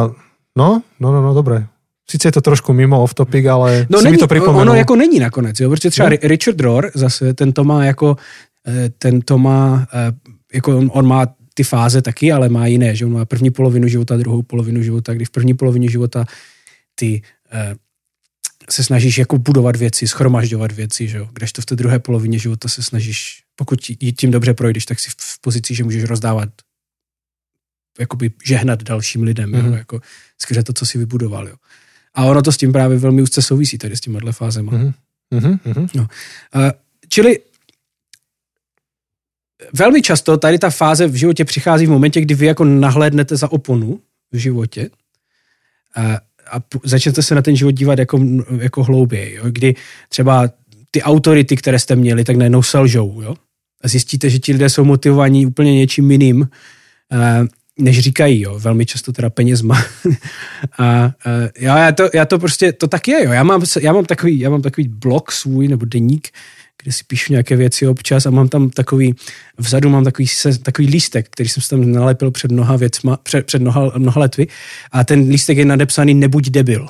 [0.57, 1.63] no, no, no, no, dobre.
[2.03, 4.61] Sice je to trošku mimo off topic, ale No si není, mi to pripomenul.
[4.67, 6.15] ono jako není nakonec, jo, protože třeba No.
[6.25, 8.17] Richard Rohr zase, ten to má jako,
[8.97, 10.11] ten to má, eh,
[10.53, 13.87] jako on, on má ty fáze taky, ale má jiné, že on má první polovinu
[13.87, 16.25] života, druhou polovinu života, kdy v první polovině života
[16.95, 17.75] ty eh,
[18.69, 21.29] se snažíš jako budovat věci, schromažďovat věci, že jo?
[21.33, 23.79] kdežto v té druhé polovině života se snažíš, pokud
[24.17, 26.49] tím dobře projdeš, tak si v- pozici, že můžeš rozdávat
[27.99, 29.61] jakoby žehnat dalším lidem, Mhm.
[29.61, 29.67] mm-hmm.
[29.71, 29.73] jo?
[29.77, 30.01] jako
[30.41, 31.47] skrze to, co si vybudoval.
[31.47, 31.55] Jo?
[32.13, 34.71] A ono to s tím právě velmi úzce souvisí tady s těma fázema.
[34.71, 34.93] Mhm,
[35.31, 35.87] mhm, mhm.
[35.99, 36.05] Uh,
[37.09, 37.39] čili
[39.73, 43.51] velmi často tady ta fáze v životě přichází v momentě, kdy vy jako nahlédnete za
[43.51, 43.99] oponu
[44.31, 44.89] v životě
[45.95, 46.01] a,
[46.51, 48.19] a začnete se na ten život dívat jako,
[48.59, 49.43] jako hlouběji, jo?
[49.49, 49.75] kdy
[50.09, 50.49] třeba
[50.91, 53.35] ty autority, které jste měli, tak najednou selžou, jo?
[53.83, 56.49] A zjistíte, že ti lidé jsou motivovaní úplně něčím jiným,
[57.79, 59.83] než říkají, jo, velmi často teda penězma.
[60.77, 61.13] a, a
[61.59, 63.31] já, to, já to prostě, to tak je, jo.
[63.31, 66.27] Já mám, já mám takový, já mám takový blog svůj, nebo deník,
[66.83, 69.15] kde si píšu nějaké věci občas a mám tam takový,
[69.57, 70.27] vzadu mám takový,
[70.63, 74.47] takový lístek, který jsem si tam nalepil před mnoha věcma, před, před mnoha, mnoha letvy
[74.91, 76.87] a ten lístek je nadepsaný nebuď debil.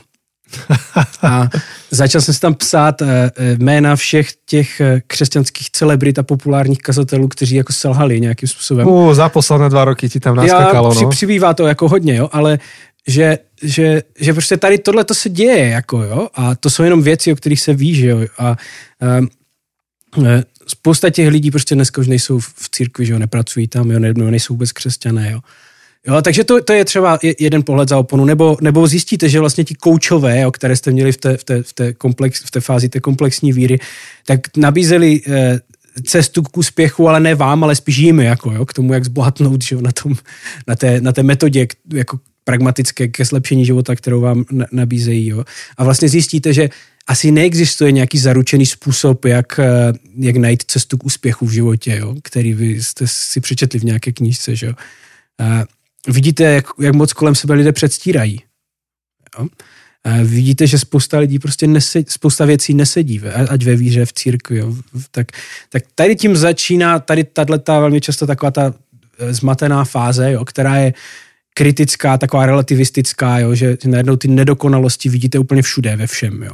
[1.24, 1.50] A
[1.92, 6.78] začal jsem si tam psát eh, eh, jména všech těch eh, křesťanských celebrit a populárních
[6.78, 8.88] kazatelů, kteří jako selhali nějakým způsobem.
[8.88, 11.10] Uh, za posledné dva roky ti tam naskakalo, Já, no.
[11.10, 12.60] přibývá to jako hodně, jo, ale
[13.08, 17.02] že, že, že prostě tady tohle to se děje, jako jo, a to jsou jenom
[17.02, 18.58] věci, o kterých se ví, že jo, a
[19.20, 19.30] um,
[20.68, 24.54] spousta těch lidí prostě dneska už nejsou v církvi, že jo, nepracují tam, jo, nejsou
[24.54, 25.40] vůbec křesťané, jo.
[26.08, 29.64] Jo, takže to, to je třeba jeden pohled za oponu, nebo, nebo zjistíte, že vlastně
[29.64, 32.62] ti koučové, jo, které jste měli v té, v, té, v, té komplex, v té
[32.62, 33.80] fázi té komplexní víry,
[34.26, 35.60] tak nabízeli eh,
[36.04, 39.64] cestu k úspěchu, ale ne vám, ale spíš jim, jako, jo, k tomu, jak zbohatnout
[39.64, 40.16] že jo, na, tom,
[40.68, 45.28] na, té, na té metodě jako pragmatické ke zlepšení života, kterou vám nabízejí.
[45.28, 45.44] Jo.
[45.78, 46.70] A vlastně zjistíte, že
[47.10, 52.16] asi neexistuje nějaký zaručený způsob, jak, eh, jak najít cestu k úspěchu v životě, jo,
[52.24, 54.56] který vy jste si přečetli v nějaké knížce.
[54.56, 54.74] Že jo.
[55.40, 55.66] A
[56.08, 58.42] vidíte, jak, jak moc kolem sebe lidé předstírají.
[59.40, 59.48] Jo.
[60.04, 64.58] A vidíte, že spousta lidí prostě nesedí, spousta věcí nesedí, ať ve víře, v církvi.
[64.58, 64.76] Jo.
[65.12, 65.28] Tak,
[65.70, 68.74] tak tady tím začíná, tady tato velmi často taková ta
[69.20, 70.94] eh, zmatená fáze, jo, která je
[71.54, 76.44] kritická, taková relativistická, jo, že najednou ty nedokonalosti vidíte úplně všude, ve všem.
[76.44, 76.54] Jo.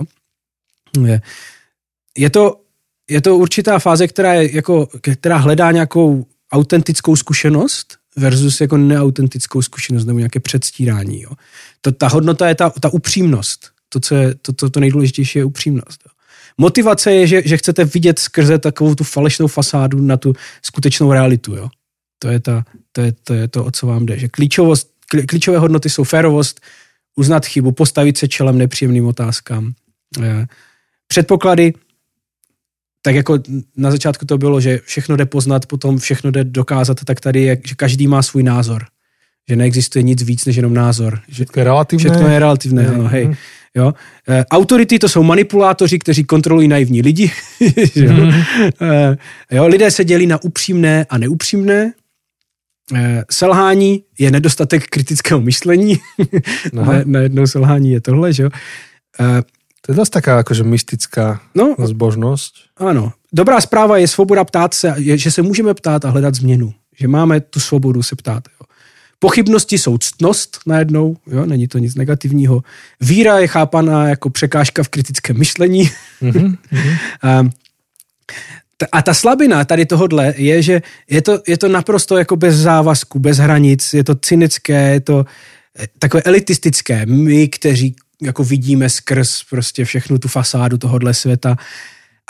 [2.17, 2.61] Je, to,
[3.09, 9.61] je to určitá fáze, která, je jako, která hledá nějakou autentickou zkušenost versus jako neautentickou
[9.61, 11.21] zkušenost nebo nějaké předstírání.
[11.21, 11.31] Jo.
[11.81, 13.69] To, ta hodnota je ta, ta upřímnost.
[13.89, 16.01] To, co je, to, to, to nejdůležitější je upřímnost.
[16.05, 16.11] Jo.
[16.57, 21.55] Motivace je, že, že chcete vidět skrze takovou tu falešnou fasádu na tu skutečnou realitu.
[21.55, 21.69] Jo.
[22.19, 24.19] To, je ta, to, je, to je to, o co vám jde.
[24.19, 24.91] Že klíčovost,
[25.27, 26.61] klíčové hodnoty jsou férovost,
[27.15, 29.73] uznat chybu, postavit se čelem nepříjemným otázkám.
[31.07, 31.73] Předpoklady,
[33.01, 33.39] tak jako
[33.77, 37.57] na začátku to bylo, že všechno jde poznat, potom všechno jde dokázat, tak tady je,
[37.65, 38.85] že každý má svůj názor.
[39.49, 41.19] Že neexistuje nic víc než jenom názor.
[41.27, 42.09] Že všechno je relativné.
[42.09, 42.89] Všechno je relativné, ne.
[42.89, 43.35] ano, hej.
[43.75, 43.93] Jo?
[44.29, 47.31] E, autority to jsou manipulátoři, kteří kontrolují naivní lidi.
[47.95, 48.31] jo?
[48.81, 49.17] E,
[49.51, 49.67] jo?
[49.67, 51.93] Lidé se dělí na upřímné a neupřímné.
[52.95, 55.99] E, selhání je nedostatek kritického myšlení.
[56.73, 58.49] na, na jednou selhání je tohle, že jo.
[59.19, 59.41] E,
[59.85, 62.73] to je zase taká akože mystická no, zbožnosť.
[62.77, 63.13] Ano.
[63.29, 66.73] Dobrá zpráva je svoboda ptát se, je, že se můžeme ptát a hledat změnu.
[66.97, 68.43] Že máme tu svobodu se ptát.
[68.47, 68.65] Jo.
[69.19, 72.63] Pochybnosti jsou ctnost najednou, jo, není to nic negativního.
[73.01, 75.89] Víra je chápaná jako překážka v kritickém myšlení.
[76.21, 76.57] Mm-hmm.
[77.21, 77.43] a,
[78.91, 83.19] a ta slabina tady tohodle je, že je to, je to naprosto jako bez závazku,
[83.19, 85.25] bez hranic, je to cynické, je to
[85.79, 87.05] eh, takové elitistické.
[87.05, 91.57] My, kteří jako vidíme skrz prostě všechnu tu fasádu tohohle světa.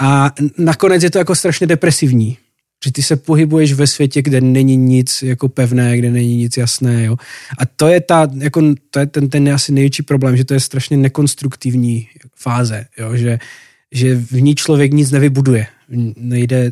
[0.02, 2.38] A nakonec je to jako strašně depresivní,
[2.86, 7.06] že ty se pohybuješ ve světě, kde není nic jako pevné, kde není nic jasné,
[7.06, 7.18] jo.
[7.60, 10.60] A to je ta, jako, to je ten, ten asi největší problém, že to je
[10.60, 13.40] strašně nekonstruktivní fáze, jo, že,
[13.92, 15.68] že v ní člověk nic nevybuduje,
[16.18, 16.72] nejde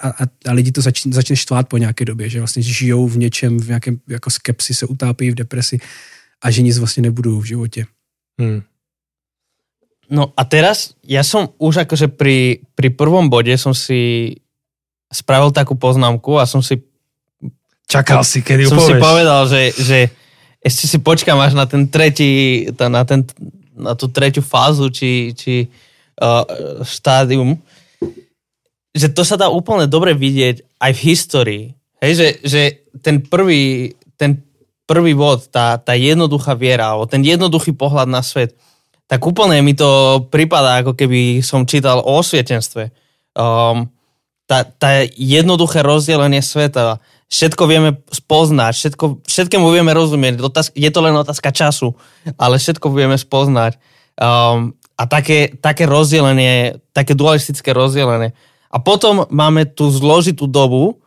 [0.00, 3.18] a, a, a lidi to začne, začne štvát po nějaké době, že vlastně žijou v
[3.18, 5.78] něčem, v nějakém jako skepsi, se utápí v depresi
[6.42, 7.86] a že nic vlastně nebudú v živote.
[8.40, 8.62] Hmm.
[10.10, 14.34] No a teraz, ja som už akože pri, pri prvom bode som si
[15.12, 16.82] spravil takú poznámku a som si
[17.88, 18.88] Čakal si, kedy Som povieš.
[18.88, 19.98] si povedal, že, že
[20.64, 23.20] ešte si počkám až na ten tretí, na, ten,
[23.76, 25.68] na tú tretiu fázu, či, či
[26.16, 27.60] uh, štádium,
[28.96, 31.64] že to sa dá úplne dobre vidieť aj v histórii.
[32.00, 32.60] Hej, že, že
[33.04, 34.40] ten prvý, ten
[34.86, 38.58] prvý bod, tá, tá jednoduchá viera, alebo ten jednoduchý pohľad na svet,
[39.06, 42.90] tak úplne mi to pripadá, ako keby som čítal o osvietenstve.
[43.36, 43.92] Um,
[44.48, 47.00] tá, tá jednoduché rozdelenie sveta,
[47.32, 50.40] všetko vieme spoznať, všetko, všetkému vieme rozumieť,
[50.76, 51.96] je to len otázka času,
[52.36, 53.80] ale všetko vieme spoznať.
[54.20, 58.36] Um, a také, také rozdelenie, také dualistické rozdelenie.
[58.72, 61.00] A potom máme tú zložitú dobu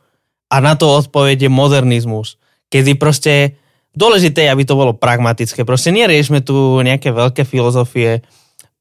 [0.50, 2.38] a na to odpoveď je modernizmus,
[2.70, 3.58] kedy proste
[3.96, 5.64] Dôležité je, aby to bolo pragmatické.
[5.64, 8.22] Proste neriešme tu nejaké veľké filozofie.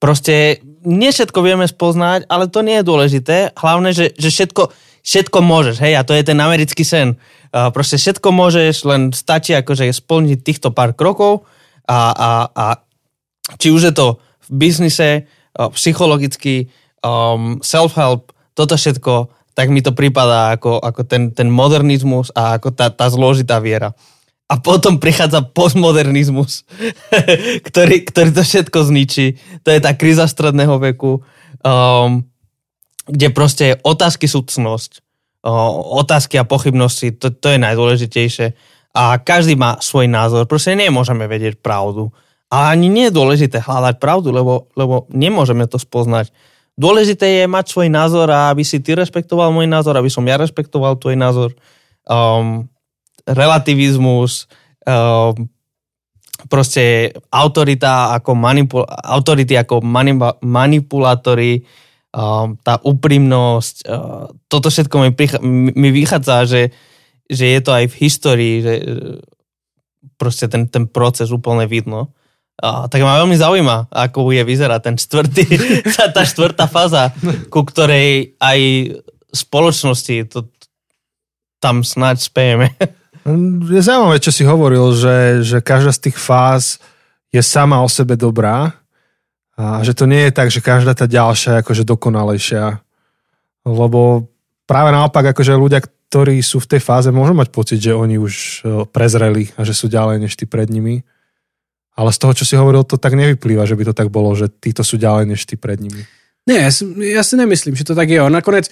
[0.02, 3.36] Proste nie všetko vieme spoznať, ale to nie je dôležité.
[3.54, 4.74] Hlavne, že, že všetko,
[5.06, 7.16] všetko môžeš, hej, a to je ten americký sen.
[7.54, 11.46] Proste všetko môžeš, len stačí akože splniť týchto pár krokov
[11.86, 12.66] a, a, a
[13.56, 16.68] či už je to v biznise, psychologicky,
[17.06, 22.74] um, self-help, toto všetko tak mi to prípada ako, ako ten, ten modernizmus a ako
[22.74, 23.94] tá, tá zložitá viera.
[24.44, 26.68] A potom prichádza postmodernizmus,
[27.68, 29.26] ktorý, ktorý to všetko zničí.
[29.64, 31.24] To je tá kríza stredného veku,
[31.64, 32.20] um,
[33.08, 35.00] kde proste otázky sú cnosť,
[35.48, 38.46] uh, otázky a pochybnosti, to, to je najdôležitejšie.
[38.94, 40.46] A každý má svoj názor.
[40.46, 42.14] Proste nemôžeme vedieť pravdu.
[42.52, 46.30] A ani nie je dôležité hľadať pravdu, lebo, lebo nemôžeme to spoznať.
[46.78, 50.38] Dôležité je mať svoj názor a aby si ty respektoval môj názor, aby som ja
[50.38, 51.50] respektoval tvoj názor.
[52.06, 52.70] Um,
[53.28, 54.46] relativizmus,
[54.84, 55.48] um,
[56.48, 61.64] proste autorita ako manipul- autority ako manip- manipulátory,
[62.12, 65.42] um, tá úprimnosť, uh, toto všetko mi, prichá-
[65.74, 66.62] mi vychádza, že,
[67.28, 68.72] že je to aj v histórii, že
[70.16, 72.12] proste ten, ten proces úplne vidno.
[72.54, 75.44] A, tak ma veľmi zaujíma, ako bude vyzerať ten čtvrtý,
[75.98, 77.10] tá, tá štvrtá fáza,
[77.50, 78.58] ku ktorej aj
[79.34, 80.46] spoločnosti to,
[81.58, 82.68] tam snáď spejeme.
[83.70, 86.76] Je zaujímavé, čo si hovoril, že, že každá z tých fáz
[87.32, 88.76] je sama o sebe dobrá
[89.56, 92.84] a že to nie je tak, že každá tá ďalšia je akože dokonalejšia.
[93.64, 94.28] Lebo
[94.68, 98.34] práve naopak, akože ľudia, ktorí sú v tej fáze, môžu mať pocit, že oni už
[98.34, 101.00] e, prezreli a že sú ďalej než tí pred nimi.
[101.96, 104.50] Ale z toho, čo si hovoril, to tak nevyplýva, že by to tak bolo, že
[104.50, 106.04] títo sú ďalej než tí pred nimi.
[106.44, 108.20] Ne, já si, já si nemyslím, že to tak je.
[108.30, 108.70] Nakonec e,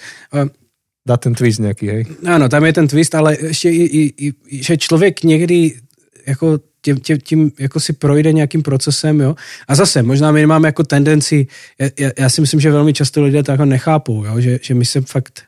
[1.07, 2.05] dá ten twist nějaký, hej?
[2.25, 5.75] Ano, tam je ten twist, ale ještě i, i, i že člověk někdy
[6.27, 9.35] jako tím, tím, tím jako si projde nějakým procesem, jo.
[9.67, 11.47] A zase, možná my máme jako tendenci,
[11.99, 14.85] já, já, si myslím, že velmi často lidé to jako nechápou, jo, že, že my
[14.85, 15.43] se fakt,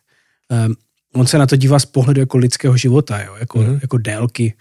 [0.67, 0.75] um,
[1.13, 3.79] on se na to dívá z pohledu jako lidského života, jo, jako, mm-hmm.
[3.81, 4.53] jako délky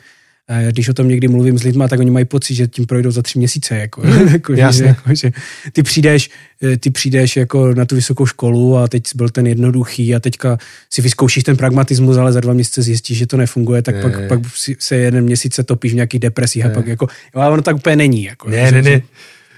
[0.71, 3.23] když o tom někdy mluvím s lidma, tak oni mají pocit, že tím projdou za
[3.23, 3.77] tři měsíce.
[3.77, 4.83] Jako, mm, jako, jasně.
[4.83, 5.31] Že, jako, že
[5.73, 6.31] ty přijdeš,
[6.63, 10.59] eh, ty přijdeš jako na tu vysokou školu a teď byl ten jednoduchý a teďka
[10.91, 14.29] si vyzkoušíš ten pragmatismus, ale za dva měsíce zjistíš, že to nefunguje, tak ne, pak,
[14.29, 14.41] pak
[14.79, 16.71] se jeden měsíc se topíš v nějakých depresích ne.
[16.71, 18.25] a pak jako, ale ono tak úplně není.
[18.25, 19.03] Jako, ne, ne, ne,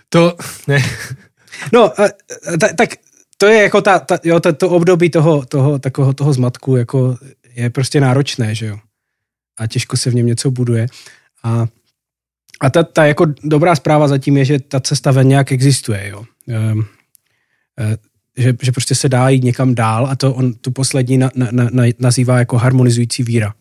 [0.08, 0.36] to,
[0.68, 0.84] ne.
[1.72, 2.90] No, a, a, tak
[3.36, 7.16] to je jako ta, ta jo, to, to období toho, toho, takového toho zmatku jako
[7.54, 8.76] je prostě náročné, že jo
[9.58, 10.86] a těžko se v něm něco buduje.
[11.42, 11.66] A,
[12.60, 16.08] a ta, ta jako dobrá zpráva zatím je, že ta cesta ven nějak existuje.
[16.08, 16.24] Jo.
[16.48, 16.74] E,
[17.84, 17.96] e,
[18.36, 21.48] že, že prostě se dá jít někam dál a to on tu poslední na, na,
[21.52, 23.54] na, nazývá jako harmonizující víra.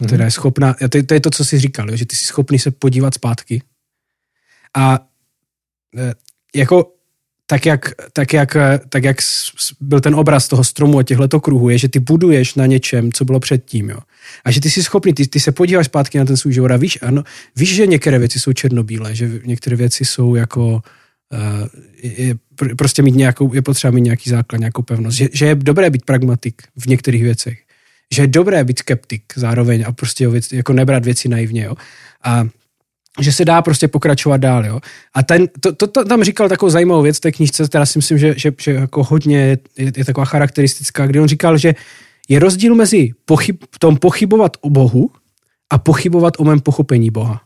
[0.00, 0.06] Mm-hmm.
[0.06, 2.58] Která je schopná, to, to je to, co jsi říkal, jo, že ty jsi schopný
[2.58, 3.62] se podívat zpátky
[4.76, 4.98] a
[5.96, 6.14] e,
[6.54, 6.92] jako
[7.50, 8.56] tak jak, tak, jak,
[8.88, 9.16] tak jak
[9.80, 13.24] byl ten obraz toho stromu a těch letokruhů, je, že ty buduješ na něčem, co
[13.24, 13.90] bylo předtím.
[13.90, 13.98] Jo.
[14.44, 16.76] A že ty jsi schopný, ty, ty se podíváš zpátky na ten svůj život a
[16.76, 17.24] víš, ano,
[17.56, 20.82] víš, že některé věci jsou černobílé, že některé věci jsou jako
[21.32, 21.68] Uh,
[22.02, 22.34] je,
[22.76, 25.16] prostě mít nějakou, je potřeba mít nějaký základ, nějakou pevnost.
[25.16, 27.58] Že, že je dobré být pragmatik v některých věcech.
[28.14, 31.64] Že je dobré být skeptik zároveň a prostě jako nebrat věci naivně.
[31.64, 31.74] Jo.
[32.24, 32.48] A
[33.20, 34.66] že se dá prostě pokračovat dál.
[34.66, 34.80] Jo?
[35.14, 37.98] A ten, to, to, to, tam říkal takovou zajímavou věc v té knižce, která si
[37.98, 39.58] myslím, že, že, že jako hodně je,
[39.96, 41.74] je taková charakteristická, kdy on říkal, že
[42.28, 45.10] je rozdíl mezi pochyb, tom pochybovat o Bohu
[45.70, 47.40] a pochybovat o mém pochopení Boha.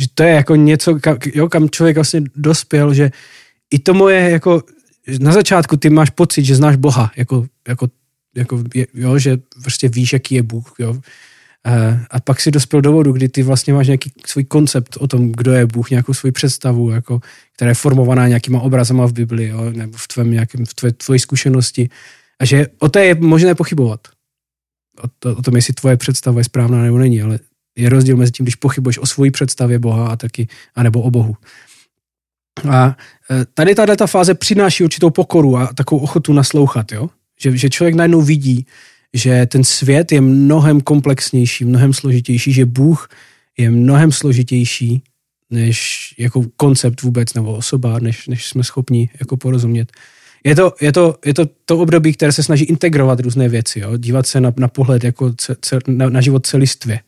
[0.00, 3.10] Že to je jako něco, kam, jo, kam člověk vlastně dospěl, že
[3.70, 4.62] i to moje, jako
[5.20, 7.88] na začátku ty máš pocit, že znáš Boha, jako, jako,
[8.34, 8.62] jako
[8.94, 11.00] jo, že prostě víš, jaký je Bůh, jo,
[12.10, 15.32] a pak si dospěl do vodu, kdy ty vlastně máš nějaký svůj koncept o tom,
[15.32, 17.20] kdo je Bůh, nějakou svou představu, jako,
[17.52, 21.18] která je formovaná nějakýma obrazama v Bibli, jo, nebo v, tvém nějakém, v tvé, tvoji
[21.18, 21.88] zkušenosti.
[22.38, 24.00] A že o té je možné pochybovat.
[25.02, 27.38] O, to, o tom, jestli tvoje představa je správná nebo není, ale
[27.76, 31.36] je rozdíl mezi tím, když pochybuješ o svojí představě Boha a taky, anebo o Bohu.
[32.70, 32.96] A
[33.30, 37.10] e, tady tahle ta fáze přináší určitou pokoru a takovou ochotu naslouchat, jo?
[37.40, 38.66] Že, že člověk najednou vidí,
[39.14, 43.08] že ten svět je mnohem komplexnější, mnohem složitější, že Bůh
[43.58, 45.02] je mnohem složitější
[45.50, 49.92] než jako koncept vůbec nebo osoba, než, než jsme schopni jako porozumět.
[50.44, 53.96] Je to, je, to, je to to období, které se snaží integrovat různé věci, jo?
[53.96, 57.00] dívat se na, na pohled jako ce, ce, na, na život celistvě.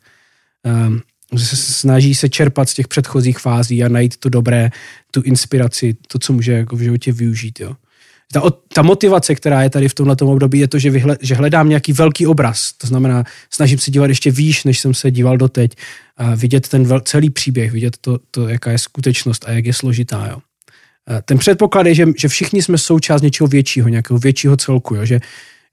[0.64, 1.00] Um,
[1.38, 4.70] se snaží se čerpat z těch předchozích fází a najít to dobré,
[5.10, 7.60] tu inspiraci, to, co může jako v životě využít.
[7.60, 7.76] Jo
[8.32, 8.42] ta,
[8.74, 11.92] ta motivace, která je tady v tomhle období, je to, že, vyhle, že hledám nějaký
[11.92, 12.72] velký obraz.
[12.72, 15.76] To znamená, snažím se dívat ještě výš, než jsem se díval doteď.
[16.16, 19.72] A vidět ten vel, celý příběh, vidět to, to, jaká je skutečnost a jak je
[19.72, 20.26] složitá.
[20.30, 20.38] Jo.
[21.06, 24.94] A ten předpoklad je, že, že všichni jsme součást něčeho většího, nějakého většího celku.
[24.94, 25.04] Jo.
[25.04, 25.20] Že,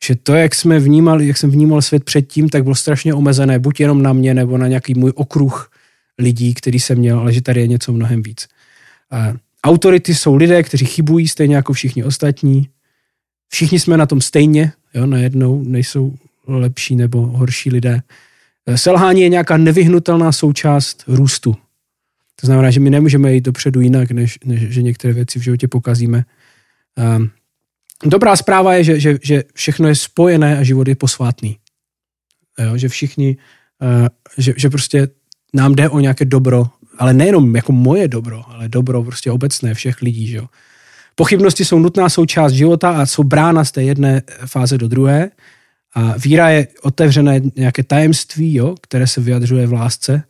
[0.03, 3.79] že to, jak jsme vnímali, jak jsem vnímal svět předtím, tak bylo strašně omezené, buď
[3.79, 5.71] jenom na mě, nebo na nějaký můj okruh
[6.19, 8.47] lidí, který jsem měl, ale že tady je něco mnohem víc.
[9.11, 9.33] A
[9.63, 12.69] Autority jsou lidé, kteří chybují stejně jako všichni ostatní.
[13.49, 16.15] Všichni jsme na tom stejně, jo, najednou nejsou
[16.47, 18.01] lepší nebo horší lidé.
[18.75, 21.55] Selhání je nějaká nevyhnutelná součást růstu.
[22.41, 25.67] To znamená, že my nemůžeme jít dopředu jinak, než, než že některé věci v životě
[25.67, 26.25] pokazíme.
[27.17, 27.29] Um,
[28.05, 31.57] dobrá zpráva je, že, že, že všechno je spojené a život je posvátný.
[32.59, 33.37] Jo, že všichni,
[33.81, 34.07] uh,
[34.37, 35.07] že, že prostě
[35.53, 36.65] nám jde o nějaké dobro,
[36.97, 40.27] ale nejenom jako moje dobro, ale dobro prostě obecné všech lidí.
[40.27, 40.47] Že jo.
[41.15, 45.31] Pochybnosti jsou nutná součást života a jsou brána z té jedné fáze do druhé.
[45.95, 50.23] A víra je otevřené nějaké tajemství, jo, které se vyjadřuje v lásce.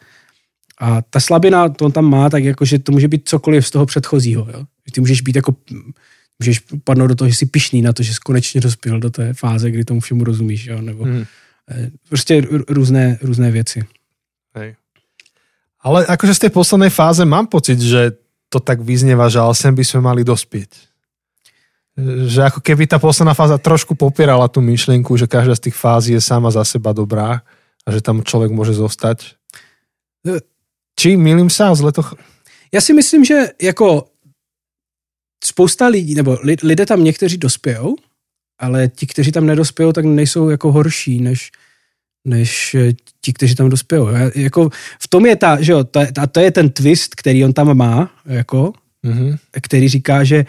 [0.80, 3.72] A ta slabina, to on tam má, tak jako, že to může být cokoliv z
[3.72, 4.48] toho předchozího.
[4.54, 4.66] Jo.
[4.92, 5.56] Ty můžeš být jako,
[6.40, 9.34] můžeš padnout do toho, že jsi pišný na to, že jsi konečně dospěl do té
[9.34, 10.66] fáze, kdy tomu všemu rozumíš.
[10.66, 11.26] Jo, nebo hmm.
[12.10, 13.84] prostě různé, různé věci.
[15.84, 18.16] Ale akože z tej poslednej fáze mám pocit, že
[18.48, 20.72] to tak vyznieva, že ale sem by sme mali dospieť.
[22.00, 26.16] Že ako keby tá posledná fáza trošku popierala tú myšlienku, že každá z tých fází
[26.16, 27.44] je sama za seba dobrá
[27.86, 29.36] a že tam člověk může zostať.
[30.96, 32.02] Či milím se zle to...
[32.72, 34.08] Já si myslím, že jako
[35.44, 37.96] spousta lidí, nebo lidé tam někteří dospějou,
[38.60, 41.52] ale ti, kteří tam nedospějou, tak nejsou jako horší než,
[42.26, 44.08] než eh, ti, kteří tam dospějou.
[44.36, 44.70] Jako
[45.00, 47.78] v tom je ta, že jo, to, a to je ten twist, který on tam
[47.78, 48.74] má, jako,
[49.06, 49.38] mm-hmm.
[49.62, 50.46] který říká, že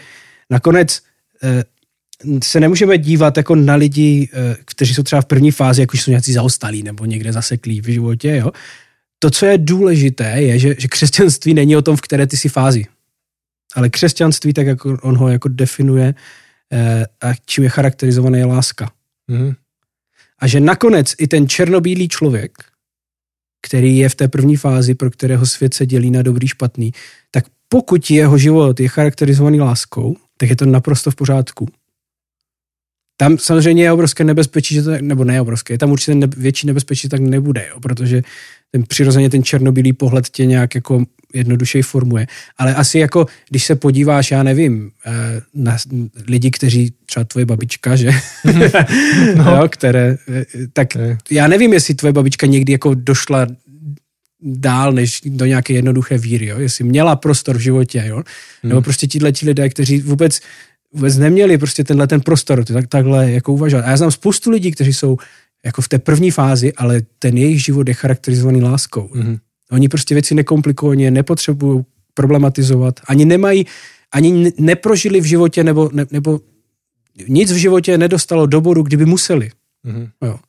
[0.49, 1.01] nakonec
[1.43, 1.63] eh,
[2.43, 6.11] se nemůžeme dívat jako na lidi, eh, kteří jsou třeba v první fázi, jako jsou
[6.11, 8.51] nějací zaostalí nebo někde zaseklí v životě, jo.
[9.19, 12.49] To, co je důležité, je, že, že křesťanství není o tom, v které ty si
[12.49, 12.85] fázi.
[13.75, 16.13] Ale křesťanství, tak jako on ho jako definuje,
[17.21, 18.91] a čím je charakterizované, je láska.
[19.31, 19.55] Mm-hmm.
[20.39, 22.51] A že nakonec i ten černobílý člověk,
[23.67, 26.91] který je v té první fázi, pro kterého svět se dělí na dobrý, špatný,
[27.31, 31.67] tak pokud jeho život je charakterizovaný láskou, tak je to naprosto v pořádku.
[33.17, 36.67] Tam samozřejmě je obrovské nebezpečí, že to, nebo ne obrovské, je tam určitě ne, větší
[36.67, 38.21] nebezpečí, tak nebude, jo, protože
[38.71, 41.03] ten přirozeně ten černobílý pohled tě nějak jako
[41.35, 42.27] jednodušeji formuje.
[42.57, 45.11] Ale asi jako, když se podíváš, já nevím, eh,
[45.53, 45.77] na
[46.27, 48.11] lidi, kteří třeba tvoje babička, že?
[49.35, 49.55] no.
[49.55, 50.87] jo, které, eh, tak
[51.31, 53.47] já nevím, jestli tvoje babička někdy jako došla
[54.41, 56.59] dál než do nějaké jednoduché víry, jo?
[56.59, 58.15] jestli měla prostor v životě, jo?
[58.15, 58.69] Hmm.
[58.69, 60.39] nebo prostě tihle ti lidé, kteří vůbec
[60.95, 63.85] vůbec neměli prostě tenhle ten prostor, tak, takhle jako uvažovat.
[63.85, 65.17] A já znám spoustu lidí, kteří jsou
[65.65, 69.07] jako v té první fázi, ale ten jejich život je charakterizovaný láskou.
[69.07, 69.39] Mm-hmm.
[69.71, 73.65] Oni prostě věci nekomplikovaně nepotřebují problematizovat, ani nemají,
[74.11, 76.39] ani neprožili v životě, nebo, ne, nebo
[77.27, 79.51] nic v životě nedostalo do bodu, kdyby museli.
[79.85, 80.09] Mm-hmm.
[80.25, 80.39] Jo.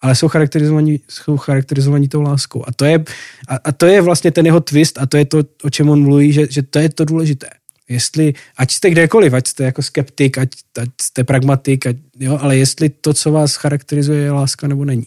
[0.00, 2.64] Ale jsou charakterizovaní, jsou charakterizovaní tou láskou.
[2.66, 3.04] A to, je,
[3.48, 6.02] a, a to je vlastně ten jeho twist a to je to, o čem on
[6.02, 7.48] mluví, že, že to je to důležité.
[7.88, 10.48] Jestli, ať jste kdekoliv, ať jste jako skeptik, ať,
[10.78, 15.06] ať jste pragmatik, ať, jo, ale jestli to, co vás charakterizuje, je láska nebo není.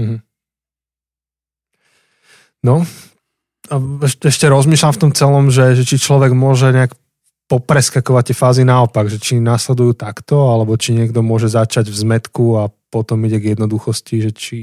[0.00, 0.20] Mm-hmm.
[2.62, 2.86] No,
[3.70, 3.74] a
[4.26, 6.94] ešte rozmýšľam v tom celom, že, že či človek môže nejak
[7.50, 12.56] popreskakovať tie fázy naopak, že či nasledujú takto, alebo či niekto môže začať v zmetku
[12.58, 14.56] a potom ide k jednoduchosti, že či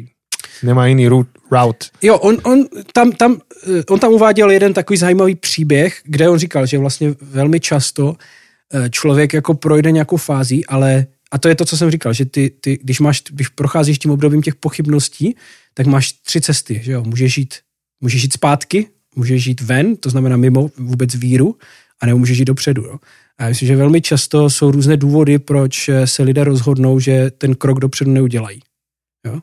[0.64, 1.94] nemá jiný route.
[2.02, 6.38] Jo, on, on, tam, tam, eh, on tam uváděl jeden takový zajímavý příběh, kde on
[6.38, 8.16] říkal, že vlastně velmi často
[8.74, 12.26] eh, člověk jako projde nějakou fází, ale a to je to, co jsem říkal, že
[12.26, 15.36] ty, ty když, máš, když procházíš tím obdobím těch pochybností,
[15.74, 17.04] tak máš tři cesty, že jo?
[17.04, 17.56] Můžeš jít,
[18.02, 21.56] můžeš jít zpátky, můžeš jít ven, to znamená mimo vůbec víru,
[22.02, 22.84] a nebo můžeš jít dopředu.
[22.84, 22.98] Jo?
[23.38, 27.56] A já myslím, že velmi často jsou různé důvody, proč se lidé rozhodnou, že ten
[27.56, 28.60] krok dopředu neudělají.
[29.26, 29.40] Jo?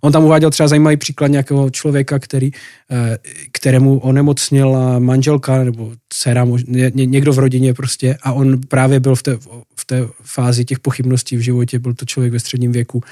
[0.00, 2.50] On tam uváděl třeba zajímavý příklad nějakého člověka, který,
[2.90, 3.18] eh,
[3.52, 6.46] kterému onemocnila manželka nebo dcera,
[6.94, 9.36] někdo v rodině prostě a on právě byl v té,
[9.76, 13.02] v té fázi těch pochybností v životě, byl to člověk ve středním věku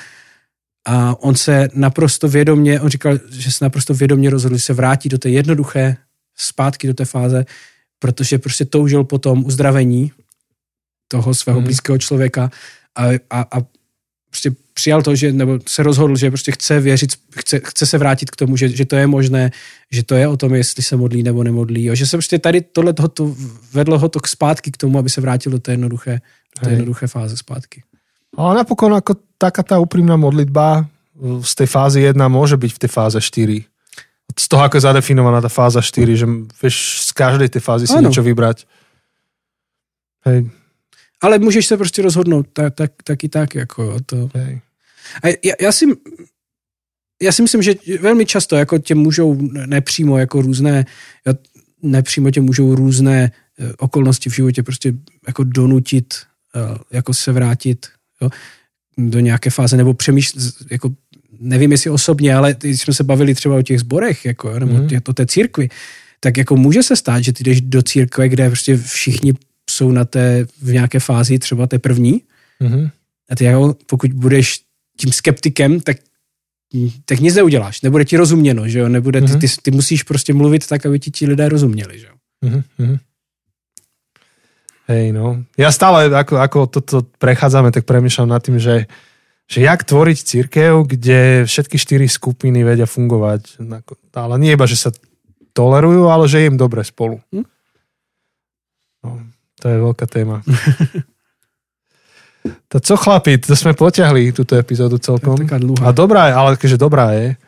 [0.84, 5.08] a on se naprosto vědomě, on říkal, že se naprosto vědomě rozhodl, že se vrátí
[5.08, 5.96] do té jednoduché,
[6.36, 7.44] zpátky do té fáze,
[7.98, 10.12] protože prostě toužil po tom uzdravení
[11.08, 11.64] toho svého hmm.
[11.64, 12.50] blízkého člověka
[12.96, 13.62] a, a, a
[14.30, 18.30] prostě přijal to, že, nebo se rozhodl, že prostě chce věřit, chce, chce se vrátit
[18.30, 19.50] k tomu, že, že to je možné,
[19.90, 21.84] že to je o tom, jestli se modlí nebo nemodlí.
[21.84, 21.94] Jo.
[21.94, 23.36] Že se prostě tady tohle to
[23.72, 26.20] vedlo ho to k zpátky k tomu, aby se vrátil do té jednoduché,
[26.60, 27.82] té jednoduché fáze zpátky.
[28.36, 30.86] Ale napokon jako taká ta upřímná modlitba
[31.42, 33.64] z té fázy 1 může být v té fáze 4.
[34.38, 36.26] Z toho, ako je zadefinovaná ta fáza 4, že
[36.62, 38.08] vieš z každej té fázy si ano.
[38.08, 38.56] něco vybrat.
[40.24, 40.50] Hej,
[41.20, 43.54] ale můžeš se prostě rozhodnout tak, tak, tak i tak.
[43.54, 44.24] Jako to.
[44.24, 44.60] Okay.
[45.22, 45.84] A já, já, si,
[47.22, 50.84] já si myslím, že velmi často jako tě můžou nepřímo jako různé,
[51.82, 54.94] nepřímo tě můžou různé eh, okolnosti v životě prostě
[55.26, 56.14] jako donutit,
[56.54, 57.86] eh, jako se vrátit.
[58.22, 58.30] Jo.
[58.98, 60.40] Do nějaké fáze, nebo přemýšlí,
[60.70, 60.92] jako
[61.40, 64.88] nevím jestli osobně, ale když jsme se bavili třeba o těch zborech, jako, nebo mm.
[65.08, 65.68] o té církvi,
[66.20, 69.32] tak jako může se stát, že ty jdeš do církve, kde prostě všichni
[69.70, 72.22] jsou na té, v nějaké fázi třeba té první
[72.60, 72.88] mm.
[73.30, 74.60] a ty jako, pokud budeš
[74.96, 75.96] tím skeptikem, tak
[77.04, 80.66] tak nic neuděláš, nebude ti rozuměno, že jo, nebude, ty, ty, ty musíš prostě mluvit
[80.66, 82.12] tak, aby ti ti lidé rozuměli, že jo.
[82.44, 82.98] Mm-hmm.
[84.92, 85.40] Hej, no.
[85.56, 88.84] Ja stále, ako, ako toto prechádzame, tak premýšľam nad tým, že,
[89.48, 93.56] že jak tvoriť církev, kde všetky štyri skupiny vedia fungovať.
[94.12, 94.92] Ale nie iba, že sa
[95.56, 97.24] tolerujú, ale že je im dobre spolu.
[97.32, 97.46] Hm?
[99.00, 99.10] No,
[99.56, 100.44] to je veľká téma.
[102.42, 105.38] To co chlapi, to sme potiahli túto epizódu celkom.
[105.78, 107.38] A dobrá je, ale keďže dobrá je.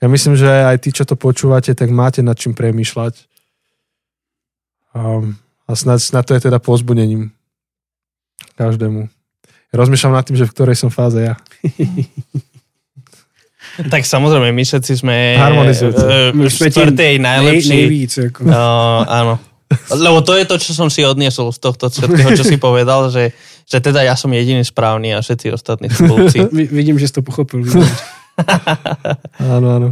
[0.00, 3.20] Ja myslím, že aj tí, čo to počúvate, tak máte nad čím premýšľať.
[4.96, 5.36] Um,
[5.70, 7.30] a snad, snad to je teda pozbudením
[8.58, 9.06] každému.
[9.70, 11.38] Rozmýšľam nad tým, že v ktorej som fáze ja.
[13.70, 16.02] Tak samozrejme, my všetci sme Harmonizujúce.
[16.02, 17.70] Uh, v štvrtej najlepší.
[17.70, 18.12] Nej, nejvíc.
[18.18, 18.42] Ako.
[18.42, 19.34] Uh, áno.
[19.94, 23.30] Lebo to je to, čo som si odniesol z tohto všetkého, čo si povedal, že,
[23.70, 26.50] že teda ja som jediný správny a všetci ostatní sú blbci.
[26.78, 27.62] Vidím, že si to pochopil.
[29.38, 29.90] áno, áno.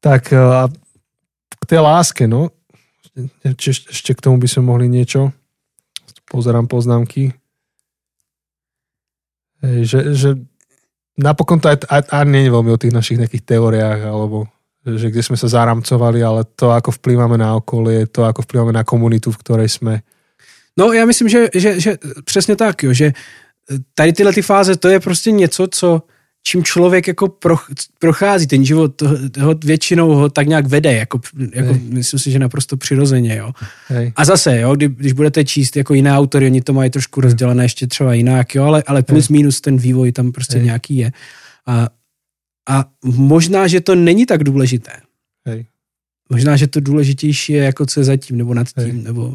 [0.00, 0.72] Tak e, a
[1.60, 2.48] k tej láske, no.
[3.56, 5.32] Či, ešte k tomu by sme mohli niečo.
[6.30, 7.34] Pozerám poznámky.
[9.60, 10.30] Že, že
[11.20, 14.48] napokon to aj, aj, aj nie je veľmi o tých našich nejakých teóriách alebo
[14.80, 18.84] že kde sme sa zaramcovali, ale to, ako vplývame na okolie, to, ako vplývame na
[18.84, 20.00] komunitu, v ktorej jsme.
[20.76, 23.12] No já myslím, že, že, že přesně tak, jo, že
[23.94, 26.02] tady tyhle ty fáze, to je prostě něco, co
[26.42, 27.36] čím člověk jako
[27.98, 31.20] prochází ten život, toho, toho většinou ho tak nějak vede, jako,
[31.54, 33.52] jako myslím si, že naprosto přirozeně, jo.
[33.86, 34.12] Hej.
[34.16, 37.64] A zase, jo, kdy, když budete číst jako jiné autory, oni to mají trošku rozdělené
[37.64, 39.38] ještě třeba jinak, jo, ale, ale plus Hej.
[39.38, 40.64] minus ten vývoj tam prostě Hej.
[40.64, 41.12] nějaký je.
[41.66, 41.88] A
[42.68, 44.92] a možná, že to není tak důležité.
[45.46, 45.66] Hej.
[46.30, 49.02] Možná, že to důležitější je jako co je zatím, nebo nad tím, Hej.
[49.02, 49.34] nebo...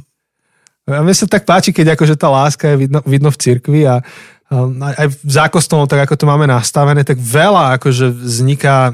[0.85, 4.05] A mne sa tak páči, keď akože tá láska je vidno, vidno v cirkvi a,
[4.05, 8.93] a aj v zákostnom, tak ako to máme nastavené, tak veľa akože vzniká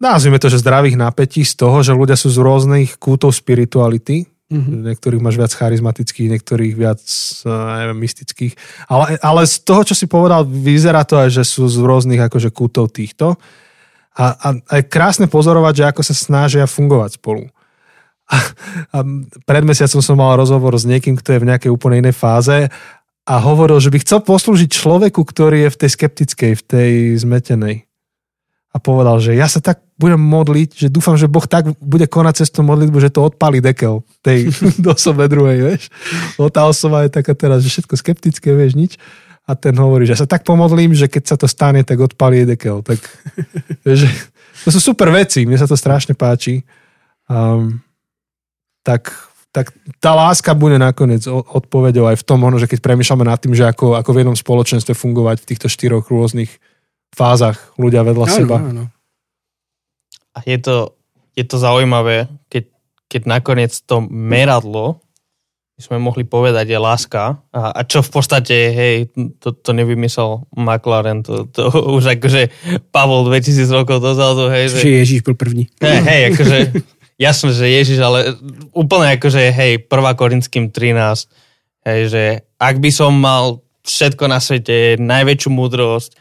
[0.00, 4.84] nazvime to, že zdravých napätí z toho, že ľudia sú z rôznych kútov spirituality Mm-hmm.
[4.92, 7.48] Niektorých máš viac charizmatických, niektorých viac eh,
[7.80, 8.52] neviem, mystických.
[8.84, 12.52] Ale, ale z toho, čo si povedal, vyzerá to aj, že sú z rôznych akože
[12.52, 13.40] kútov týchto.
[14.12, 17.48] A, a, a je krásne pozorovať, že ako sa snažia fungovať spolu.
[18.28, 18.36] A,
[18.92, 18.98] a
[19.48, 22.68] pred mesiacom som mal rozhovor s niekým, kto je v nejakej úplne inej fáze
[23.22, 26.90] a hovoril, že by chcel poslúžiť človeku, ktorý je v tej skeptickej, v tej
[27.22, 27.76] zmetenej
[28.72, 32.42] a povedal, že ja sa tak budem modliť, že dúfam, že Boh tak bude konať
[32.42, 34.48] cez tú modlitbu, že to odpálí dekel tej
[34.96, 35.82] osobe druhej, vieš.
[36.40, 38.92] O tá osoba je taká teraz, že všetko skeptické, vieš, nič.
[39.44, 42.48] A ten hovorí, že ja sa tak pomodlím, že keď sa to stane, tak odpálí
[42.48, 42.80] dekel.
[42.80, 42.98] Tak,
[43.84, 44.08] vieš,
[44.64, 46.64] to sú super veci, mne sa to strašne páči.
[47.28, 47.84] Um,
[48.80, 49.12] tak,
[49.52, 53.68] tak tá láska bude nakoniec odpovedou aj v tom, že keď premýšľame nad tým, že
[53.68, 56.48] ako, ako v jednom spoločenstve fungovať v týchto štyroch rôznych
[57.12, 58.56] fázach ľudia vedľa áno, seba.
[58.56, 58.84] Áno.
[60.32, 60.96] A je to,
[61.36, 62.72] je to zaujímavé, keď,
[63.12, 65.04] keď nakoniec to meradlo,
[65.82, 67.42] sme mohli povedať, je láska.
[67.50, 68.94] A, a čo v podstate, hej,
[69.42, 72.48] to, to nevymyslel McLaren, to, to už akože
[72.94, 74.70] Pavol 2000 rokov dozadu, hej.
[74.70, 75.66] Že, že Ježíš byl první.
[75.82, 76.58] Hej, hej akože,
[77.20, 78.36] jasné, že Ježíš, ale
[78.72, 80.20] úplne akože, hej, 1.
[80.20, 81.28] Korinským 13,
[81.88, 82.22] hej, že
[82.56, 86.14] ak by som mal všetko na svete, najväčšiu múdrosť,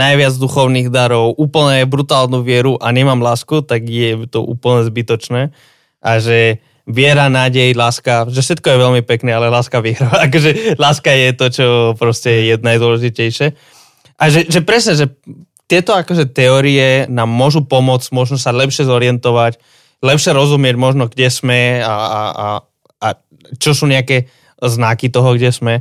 [0.00, 5.52] najviac duchovných darov, úplne brutálnu vieru a nemám lásku, tak je to úplne zbytočné.
[6.00, 10.08] A že viera, nádej, láska, že všetko je veľmi pekné, ale láska viera.
[10.26, 11.66] akože láska je to, čo
[12.00, 13.46] proste je najdôležitejšie.
[14.20, 15.06] A že, že presne, že
[15.68, 19.60] tieto akože teórie nám môžu pomôcť, možno sa lepšie zorientovať,
[20.00, 22.48] lepšie rozumieť možno, kde sme a, a, a,
[23.00, 23.08] a
[23.60, 24.28] čo sú nejaké
[24.60, 25.74] znaky toho, kde sme.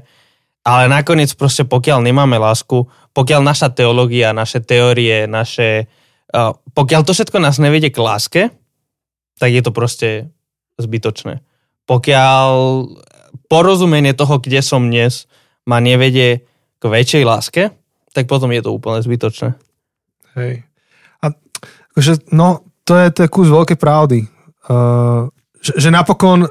[0.64, 5.88] Ale nakoniec proste pokiaľ nemáme lásku, pokiaľ naša teológia, naše teórie, naše...
[6.30, 8.42] Uh, pokiaľ to všetko nás nevedie k láske,
[9.42, 10.30] tak je to proste
[10.78, 11.42] zbytočné.
[11.90, 12.52] Pokiaľ
[13.50, 15.26] porozumenie toho, kde som dnes,
[15.66, 16.46] ma nevedie
[16.78, 17.74] k väčšej láske,
[18.14, 19.58] tak potom je to úplne zbytočné.
[20.38, 20.70] Hej.
[21.24, 21.34] A
[21.94, 24.26] akože, no, to je, to je kus veľkej pravdy.
[24.66, 25.30] Uh,
[25.62, 26.50] že, že napokon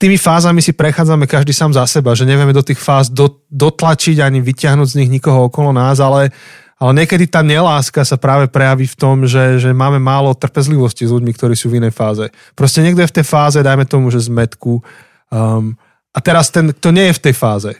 [0.00, 4.24] tými fázami si prechádzame každý sám za seba, že nevieme do tých fáz do, dotlačiť
[4.24, 6.32] ani vyťahnuť z nich nikoho okolo nás, ale,
[6.80, 11.14] ale niekedy tá neláska sa práve prejaví v tom, že, že máme málo trpezlivosti s
[11.14, 12.26] ľuďmi, ktorí sú v inej fáze.
[12.58, 14.82] Proste niekto je v tej fáze, dajme tomu, že zmetku
[15.30, 15.78] um,
[16.14, 17.72] a teraz ten, kto nie je v tej fáze,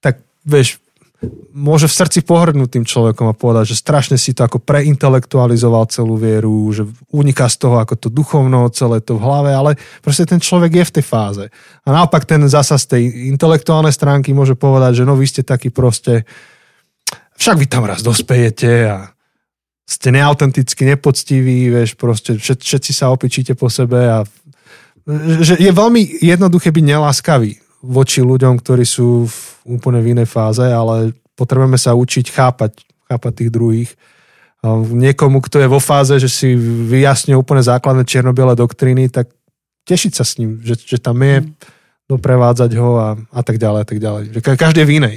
[0.00, 0.78] tak vieš,
[1.52, 6.16] môže v srdci pohrdnúť tým človekom a povedať, že strašne si to ako preintelektualizoval celú
[6.16, 9.70] vieru, že uniká z toho ako to duchovno, celé to v hlave, ale
[10.00, 11.44] proste ten človek je v tej fáze.
[11.84, 13.02] A naopak ten zasa z tej
[13.34, 16.24] intelektuálnej stránky môže povedať, že no vy ste taký proste,
[17.36, 19.10] však vy tam raz dospejete a
[19.86, 24.18] ste neautenticky nepoctiví, vieš, proste všet, všetci sa opičíte po sebe a
[25.38, 30.62] že je veľmi jednoduché byť neláskavý voči ľuďom, ktorí sú v úplne v inej fáze,
[30.62, 33.90] ale potrebujeme sa učiť chápať, chápať tých druhých.
[34.94, 36.54] Niekomu, kto je vo fáze, že si
[36.90, 39.30] vyjasňuje úplne základné čiernobiele doktriny, tak
[39.86, 41.50] tešiť sa s ním, že, že tam je, mm.
[42.10, 44.22] doprevádzať ho a, a tak ďalej, a tak ďalej.
[44.34, 45.16] Že každý je v inej.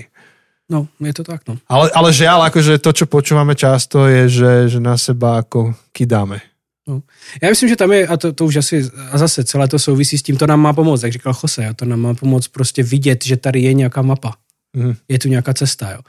[0.70, 1.57] No, je to tak, no.
[1.66, 6.45] Ale, ale žiaľ, akože to, čo počúvame často, je, že, že na seba ako kydáme.
[6.89, 7.01] No.
[7.41, 10.17] Já myslím, že tam je, a to, to už asi, a zase celé to souvisí
[10.17, 12.83] s tím, to nám má pomoct, jak říkal Jose, a to nám má pomoct prostě
[12.83, 14.33] vidět, že tady je nějaká mapa.
[14.73, 14.93] Mm.
[15.09, 15.99] Je tu nějaká cesta, jo.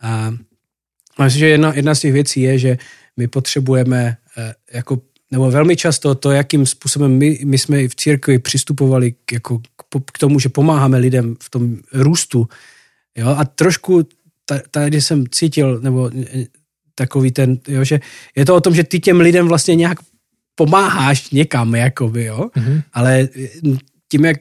[0.00, 0.34] A,
[1.16, 2.78] a myslím, že jedna, jedna z těch věcí je, že
[3.16, 8.38] my potřebujeme eh, jako nebo velmi často to, jakým způsobem my, my jsme v církvi
[8.38, 12.48] přistupovali k, jako k, k tomu, že pomáháme lidem v tom růstu.
[13.16, 13.28] Jo?
[13.28, 14.08] A trošku
[14.70, 16.46] tady jsem cítil, nebo eh,
[16.94, 18.00] takový ten, jo, že
[18.36, 19.98] je to o tom, že ty těm lidem vlastně nějak
[20.56, 22.82] pomáháš někam, jakoby, jo, mm-hmm.
[22.92, 23.28] ale
[24.08, 24.36] tím, jak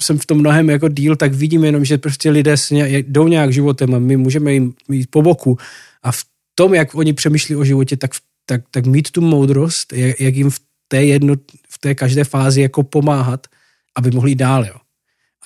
[0.00, 2.54] jsem v tom mnohem jako díl, tak vidím jenom, že prostě lidé
[2.86, 5.58] jdou nějak životem a my můžeme jim jít po boku
[6.02, 6.24] a v
[6.54, 8.10] tom, jak oni přemýšlí o životě, tak,
[8.46, 11.34] tak, tak mít tu moudrost, jak, jak jim v té, jedno,
[11.68, 13.46] v té každé fázi jako pomáhat,
[13.96, 14.74] aby mohli dál, jo.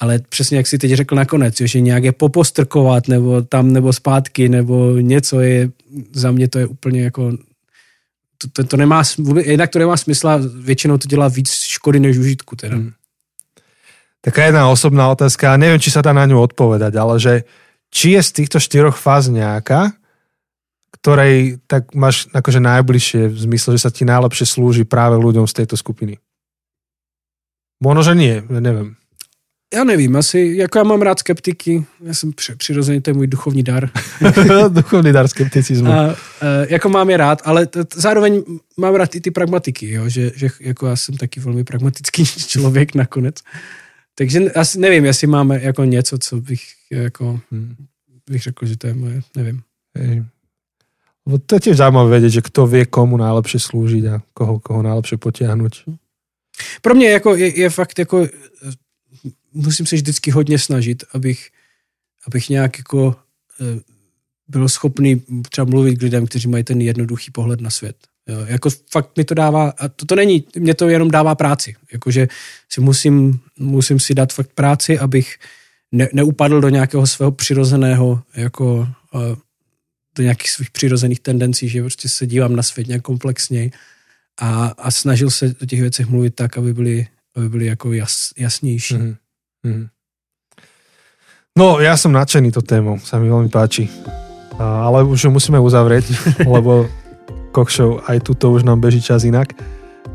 [0.00, 3.92] Ale přesně jak si teď řekl nakonec, jo, že nějak je popostrkovat, nebo tam, nebo
[3.92, 5.70] zpátky, nebo něco je,
[6.12, 7.32] za mě to je úplně jako
[8.38, 9.02] to, to, to nemá,
[9.44, 12.56] jednak to nemá smysl a většinou to dělá víc škody než užitku.
[12.56, 12.76] Teda.
[12.76, 12.92] Hmm.
[14.20, 17.44] Taká jedna osobná otázka, neviem, či sa dá na ňu odpovedať, ale že
[17.92, 19.92] či je z týchto štyroch fáz nejaká,
[20.96, 25.60] ktorej tak máš akože najbližšie v zmysle, že sa ti najlepšie slúži práve ľuďom z
[25.60, 26.16] tejto skupiny?
[27.84, 28.96] Možno, že nie, neviem
[29.74, 33.62] já nevím, asi, jako já mám rád skeptiky, já jsem přirozeně, to je můj duchovní
[33.62, 33.90] dar.
[34.68, 35.92] duchovní dar skepticismu.
[35.92, 36.16] A, a,
[36.68, 38.42] jako mám je rád, ale t, t, zároveň
[38.76, 42.94] mám rád i ty pragmatiky, jo, že, že jako já jsem taky velmi pragmatický člověk
[42.94, 43.34] nakonec.
[44.14, 46.60] Takže asi nevím, jestli máme jako něco, co bych
[46.90, 47.76] jako, hmm.
[48.30, 49.62] bych řekl, že to je moje, nevím.
[49.98, 50.24] Hej.
[51.24, 55.16] To je tiež zaujímavé vedieť, že kto vie komu najlepšie slúžiť a koho, koho najlepšie
[55.16, 55.88] potiahnuť.
[56.82, 58.28] Pro mě jako je, je fakt jako
[59.52, 61.50] musím se vždycky hodně snažit, abych,
[62.26, 63.16] abych nějak jako
[63.60, 63.80] e,
[64.48, 67.96] byl schopný třeba mluvit k lidem, kteří mají ten jednoduchý pohled na svět.
[68.28, 71.76] Jo, jako fakt mi to dává, a to, to není, mě to jenom dává práci.
[71.92, 72.28] Jakože
[72.72, 75.38] si musím, musím si dát fakt práci, abych
[75.92, 79.36] ne, neupadl do nějakého svého přirozeného, jako e,
[80.16, 83.70] do nějakých svých přirozených tendencí, že prostě se dívám na svět nějak komplexněji
[84.40, 87.06] a, a snažil se o těch věcech mluvit tak, aby byly,
[87.36, 88.94] aby byly jako jas, jasnější.
[88.94, 89.16] Mm-hmm.
[89.64, 89.88] Hmm.
[91.54, 93.86] No, ja som nadšený to tému, sa mi veľmi páči.
[94.58, 96.10] A, ale už ju musíme uzavrieť,
[96.54, 96.90] lebo
[97.54, 99.54] kokšov, aj tuto už nám beží čas inak.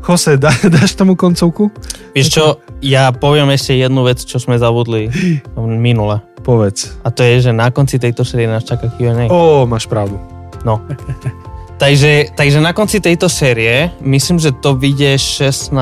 [0.04, 1.72] Jose, dá, dáš tomu koncovku?
[2.12, 2.44] Vieš čo,
[2.84, 5.08] ja poviem ešte jednu vec, čo sme zabudli
[5.56, 6.20] minule.
[6.44, 6.92] Povedz.
[7.04, 9.28] A to je, že na konci tejto série nás čaká Q&A.
[9.28, 10.16] Ó, máš pravdu.
[10.64, 10.80] No.
[11.80, 15.72] Takže, takže na konci tejto série, myslím, že to vyjde 16.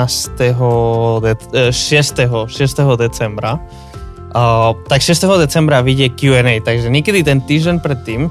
[1.18, 1.34] De,
[1.74, 2.22] 6.
[2.46, 2.54] 6.
[2.94, 3.58] decembra.
[4.30, 5.18] Uh, tak 6.
[5.42, 8.30] decembra vyjde Q&A, takže niekedy ten týždeň predtým,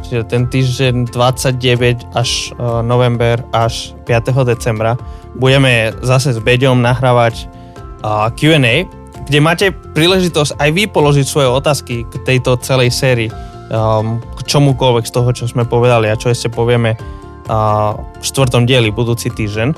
[0.00, 4.48] čiže ten týždeň 29 až uh, november až 5.
[4.48, 4.96] decembra,
[5.36, 7.52] budeme zase s Beďom nahrávať
[8.00, 8.88] uh, Q&A,
[9.28, 13.28] kde máte príležitosť aj vy položiť svoje otázky k tejto celej sérii
[13.72, 18.64] um, k čomukoľvek z toho, čo sme povedali a čo ešte povieme uh, v štvrtom
[18.64, 19.68] dieli budúci týždeň.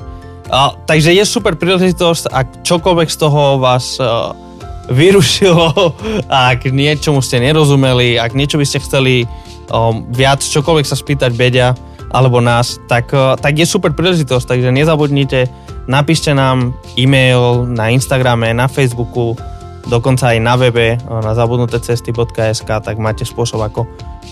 [0.51, 4.35] Uh, takže je super príležitosť, ak čokoľvek z toho vás uh,
[4.91, 5.95] vyrušilo,
[6.51, 9.15] ak niečomu ste nerozumeli, ak niečo by ste chceli
[9.71, 11.71] um, viac, čokoľvek sa spýtať Bedia
[12.11, 15.47] alebo nás, tak, uh, tak je super príležitosť, takže nezabudnite,
[15.87, 19.39] napíšte nám e-mail na Instagrame, na Facebooku,
[19.87, 23.87] dokonca aj na webe na zabudnutecesty.sk, tak máte spôsob, ako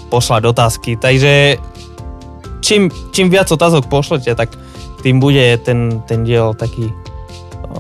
[0.10, 0.98] poslať otázky.
[0.98, 1.58] Takže
[2.62, 4.54] čím, čím viac otázok pošlete, tak
[5.02, 6.92] tým bude ten, ten diel taký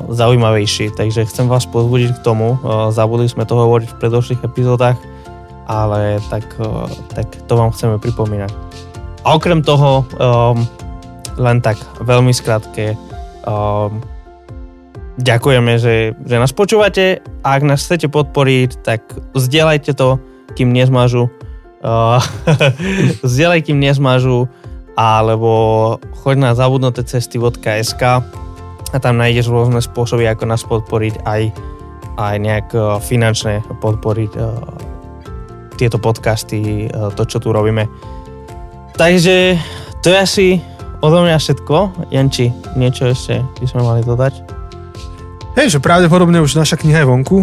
[0.10, 0.94] zaujímavejší.
[0.94, 2.62] Takže chcem vás pozbudiť k tomu.
[2.94, 4.98] Zabudli sme to hovoriť v predošlých epizódach,
[5.66, 6.46] ale tak,
[7.14, 8.54] tak to vám chceme pripomínať.
[9.26, 10.64] A okrem toho, um,
[11.36, 12.96] len tak veľmi skrátke,
[13.44, 14.00] um,
[15.20, 19.04] Ďakujeme, že, že nás počúvate a ak nás chcete podporiť, tak
[19.36, 20.16] zdieľajte to,
[20.56, 21.28] kým nezmažu.
[21.84, 22.24] Uh,
[23.28, 24.48] zdieľaj, kým nezmažu
[24.96, 28.04] alebo choď na zabudnuté cesty.sk
[28.90, 31.42] a tam nájdeš rôzne spôsoby, ako nás podporiť aj,
[32.16, 34.56] aj nejak uh, finančne podporiť uh,
[35.76, 37.88] tieto podcasty, uh, to, čo tu robíme.
[38.96, 39.60] Takže
[40.00, 40.48] to je asi
[41.04, 42.08] odo mňa všetko.
[42.12, 44.59] Janči, niečo ešte by sme mali dodať?
[45.58, 47.38] Hej, že pravdepodobne už naša kniha je vonku.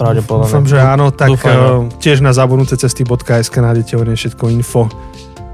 [0.00, 0.48] Pravdepodobne.
[0.48, 4.88] Dúfam, že áno, tak Dúfam, uh, tiež na zabudnuté cesty.sk nájdete o nej všetko info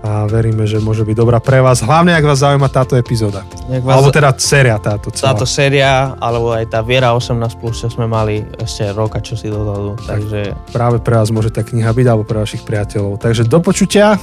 [0.07, 1.83] a veríme, že môže byť dobrá pre vás.
[1.83, 3.43] Hlavne, ak vás zaujíma táto epizóda.
[3.83, 5.35] Vás, Alebo teda séria táto celá.
[5.35, 9.51] táto séria, alebo aj tá Viera 18+, plus, čo sme mali ešte roka, čo si
[9.51, 9.99] dozadu.
[10.07, 13.19] Takže Práve pre vás môže tá kniha byť, alebo pre vašich priateľov.
[13.19, 14.15] Takže do počutia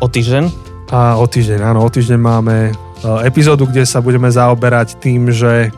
[0.00, 0.44] o týždeň.
[0.88, 5.76] a o týždeň, áno, o týždeň máme uh, epizódu, kde sa budeme zaoberať tým, že,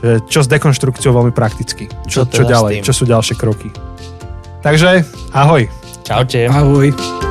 [0.00, 1.86] že čo s dekonštrukciou veľmi prakticky.
[2.08, 3.68] Čo, Čo čo teda s ďalej, čo sú ďalšie kroky.
[4.60, 5.68] Takže ahoj.
[6.04, 6.48] Čaute.
[6.50, 7.29] Ahoj.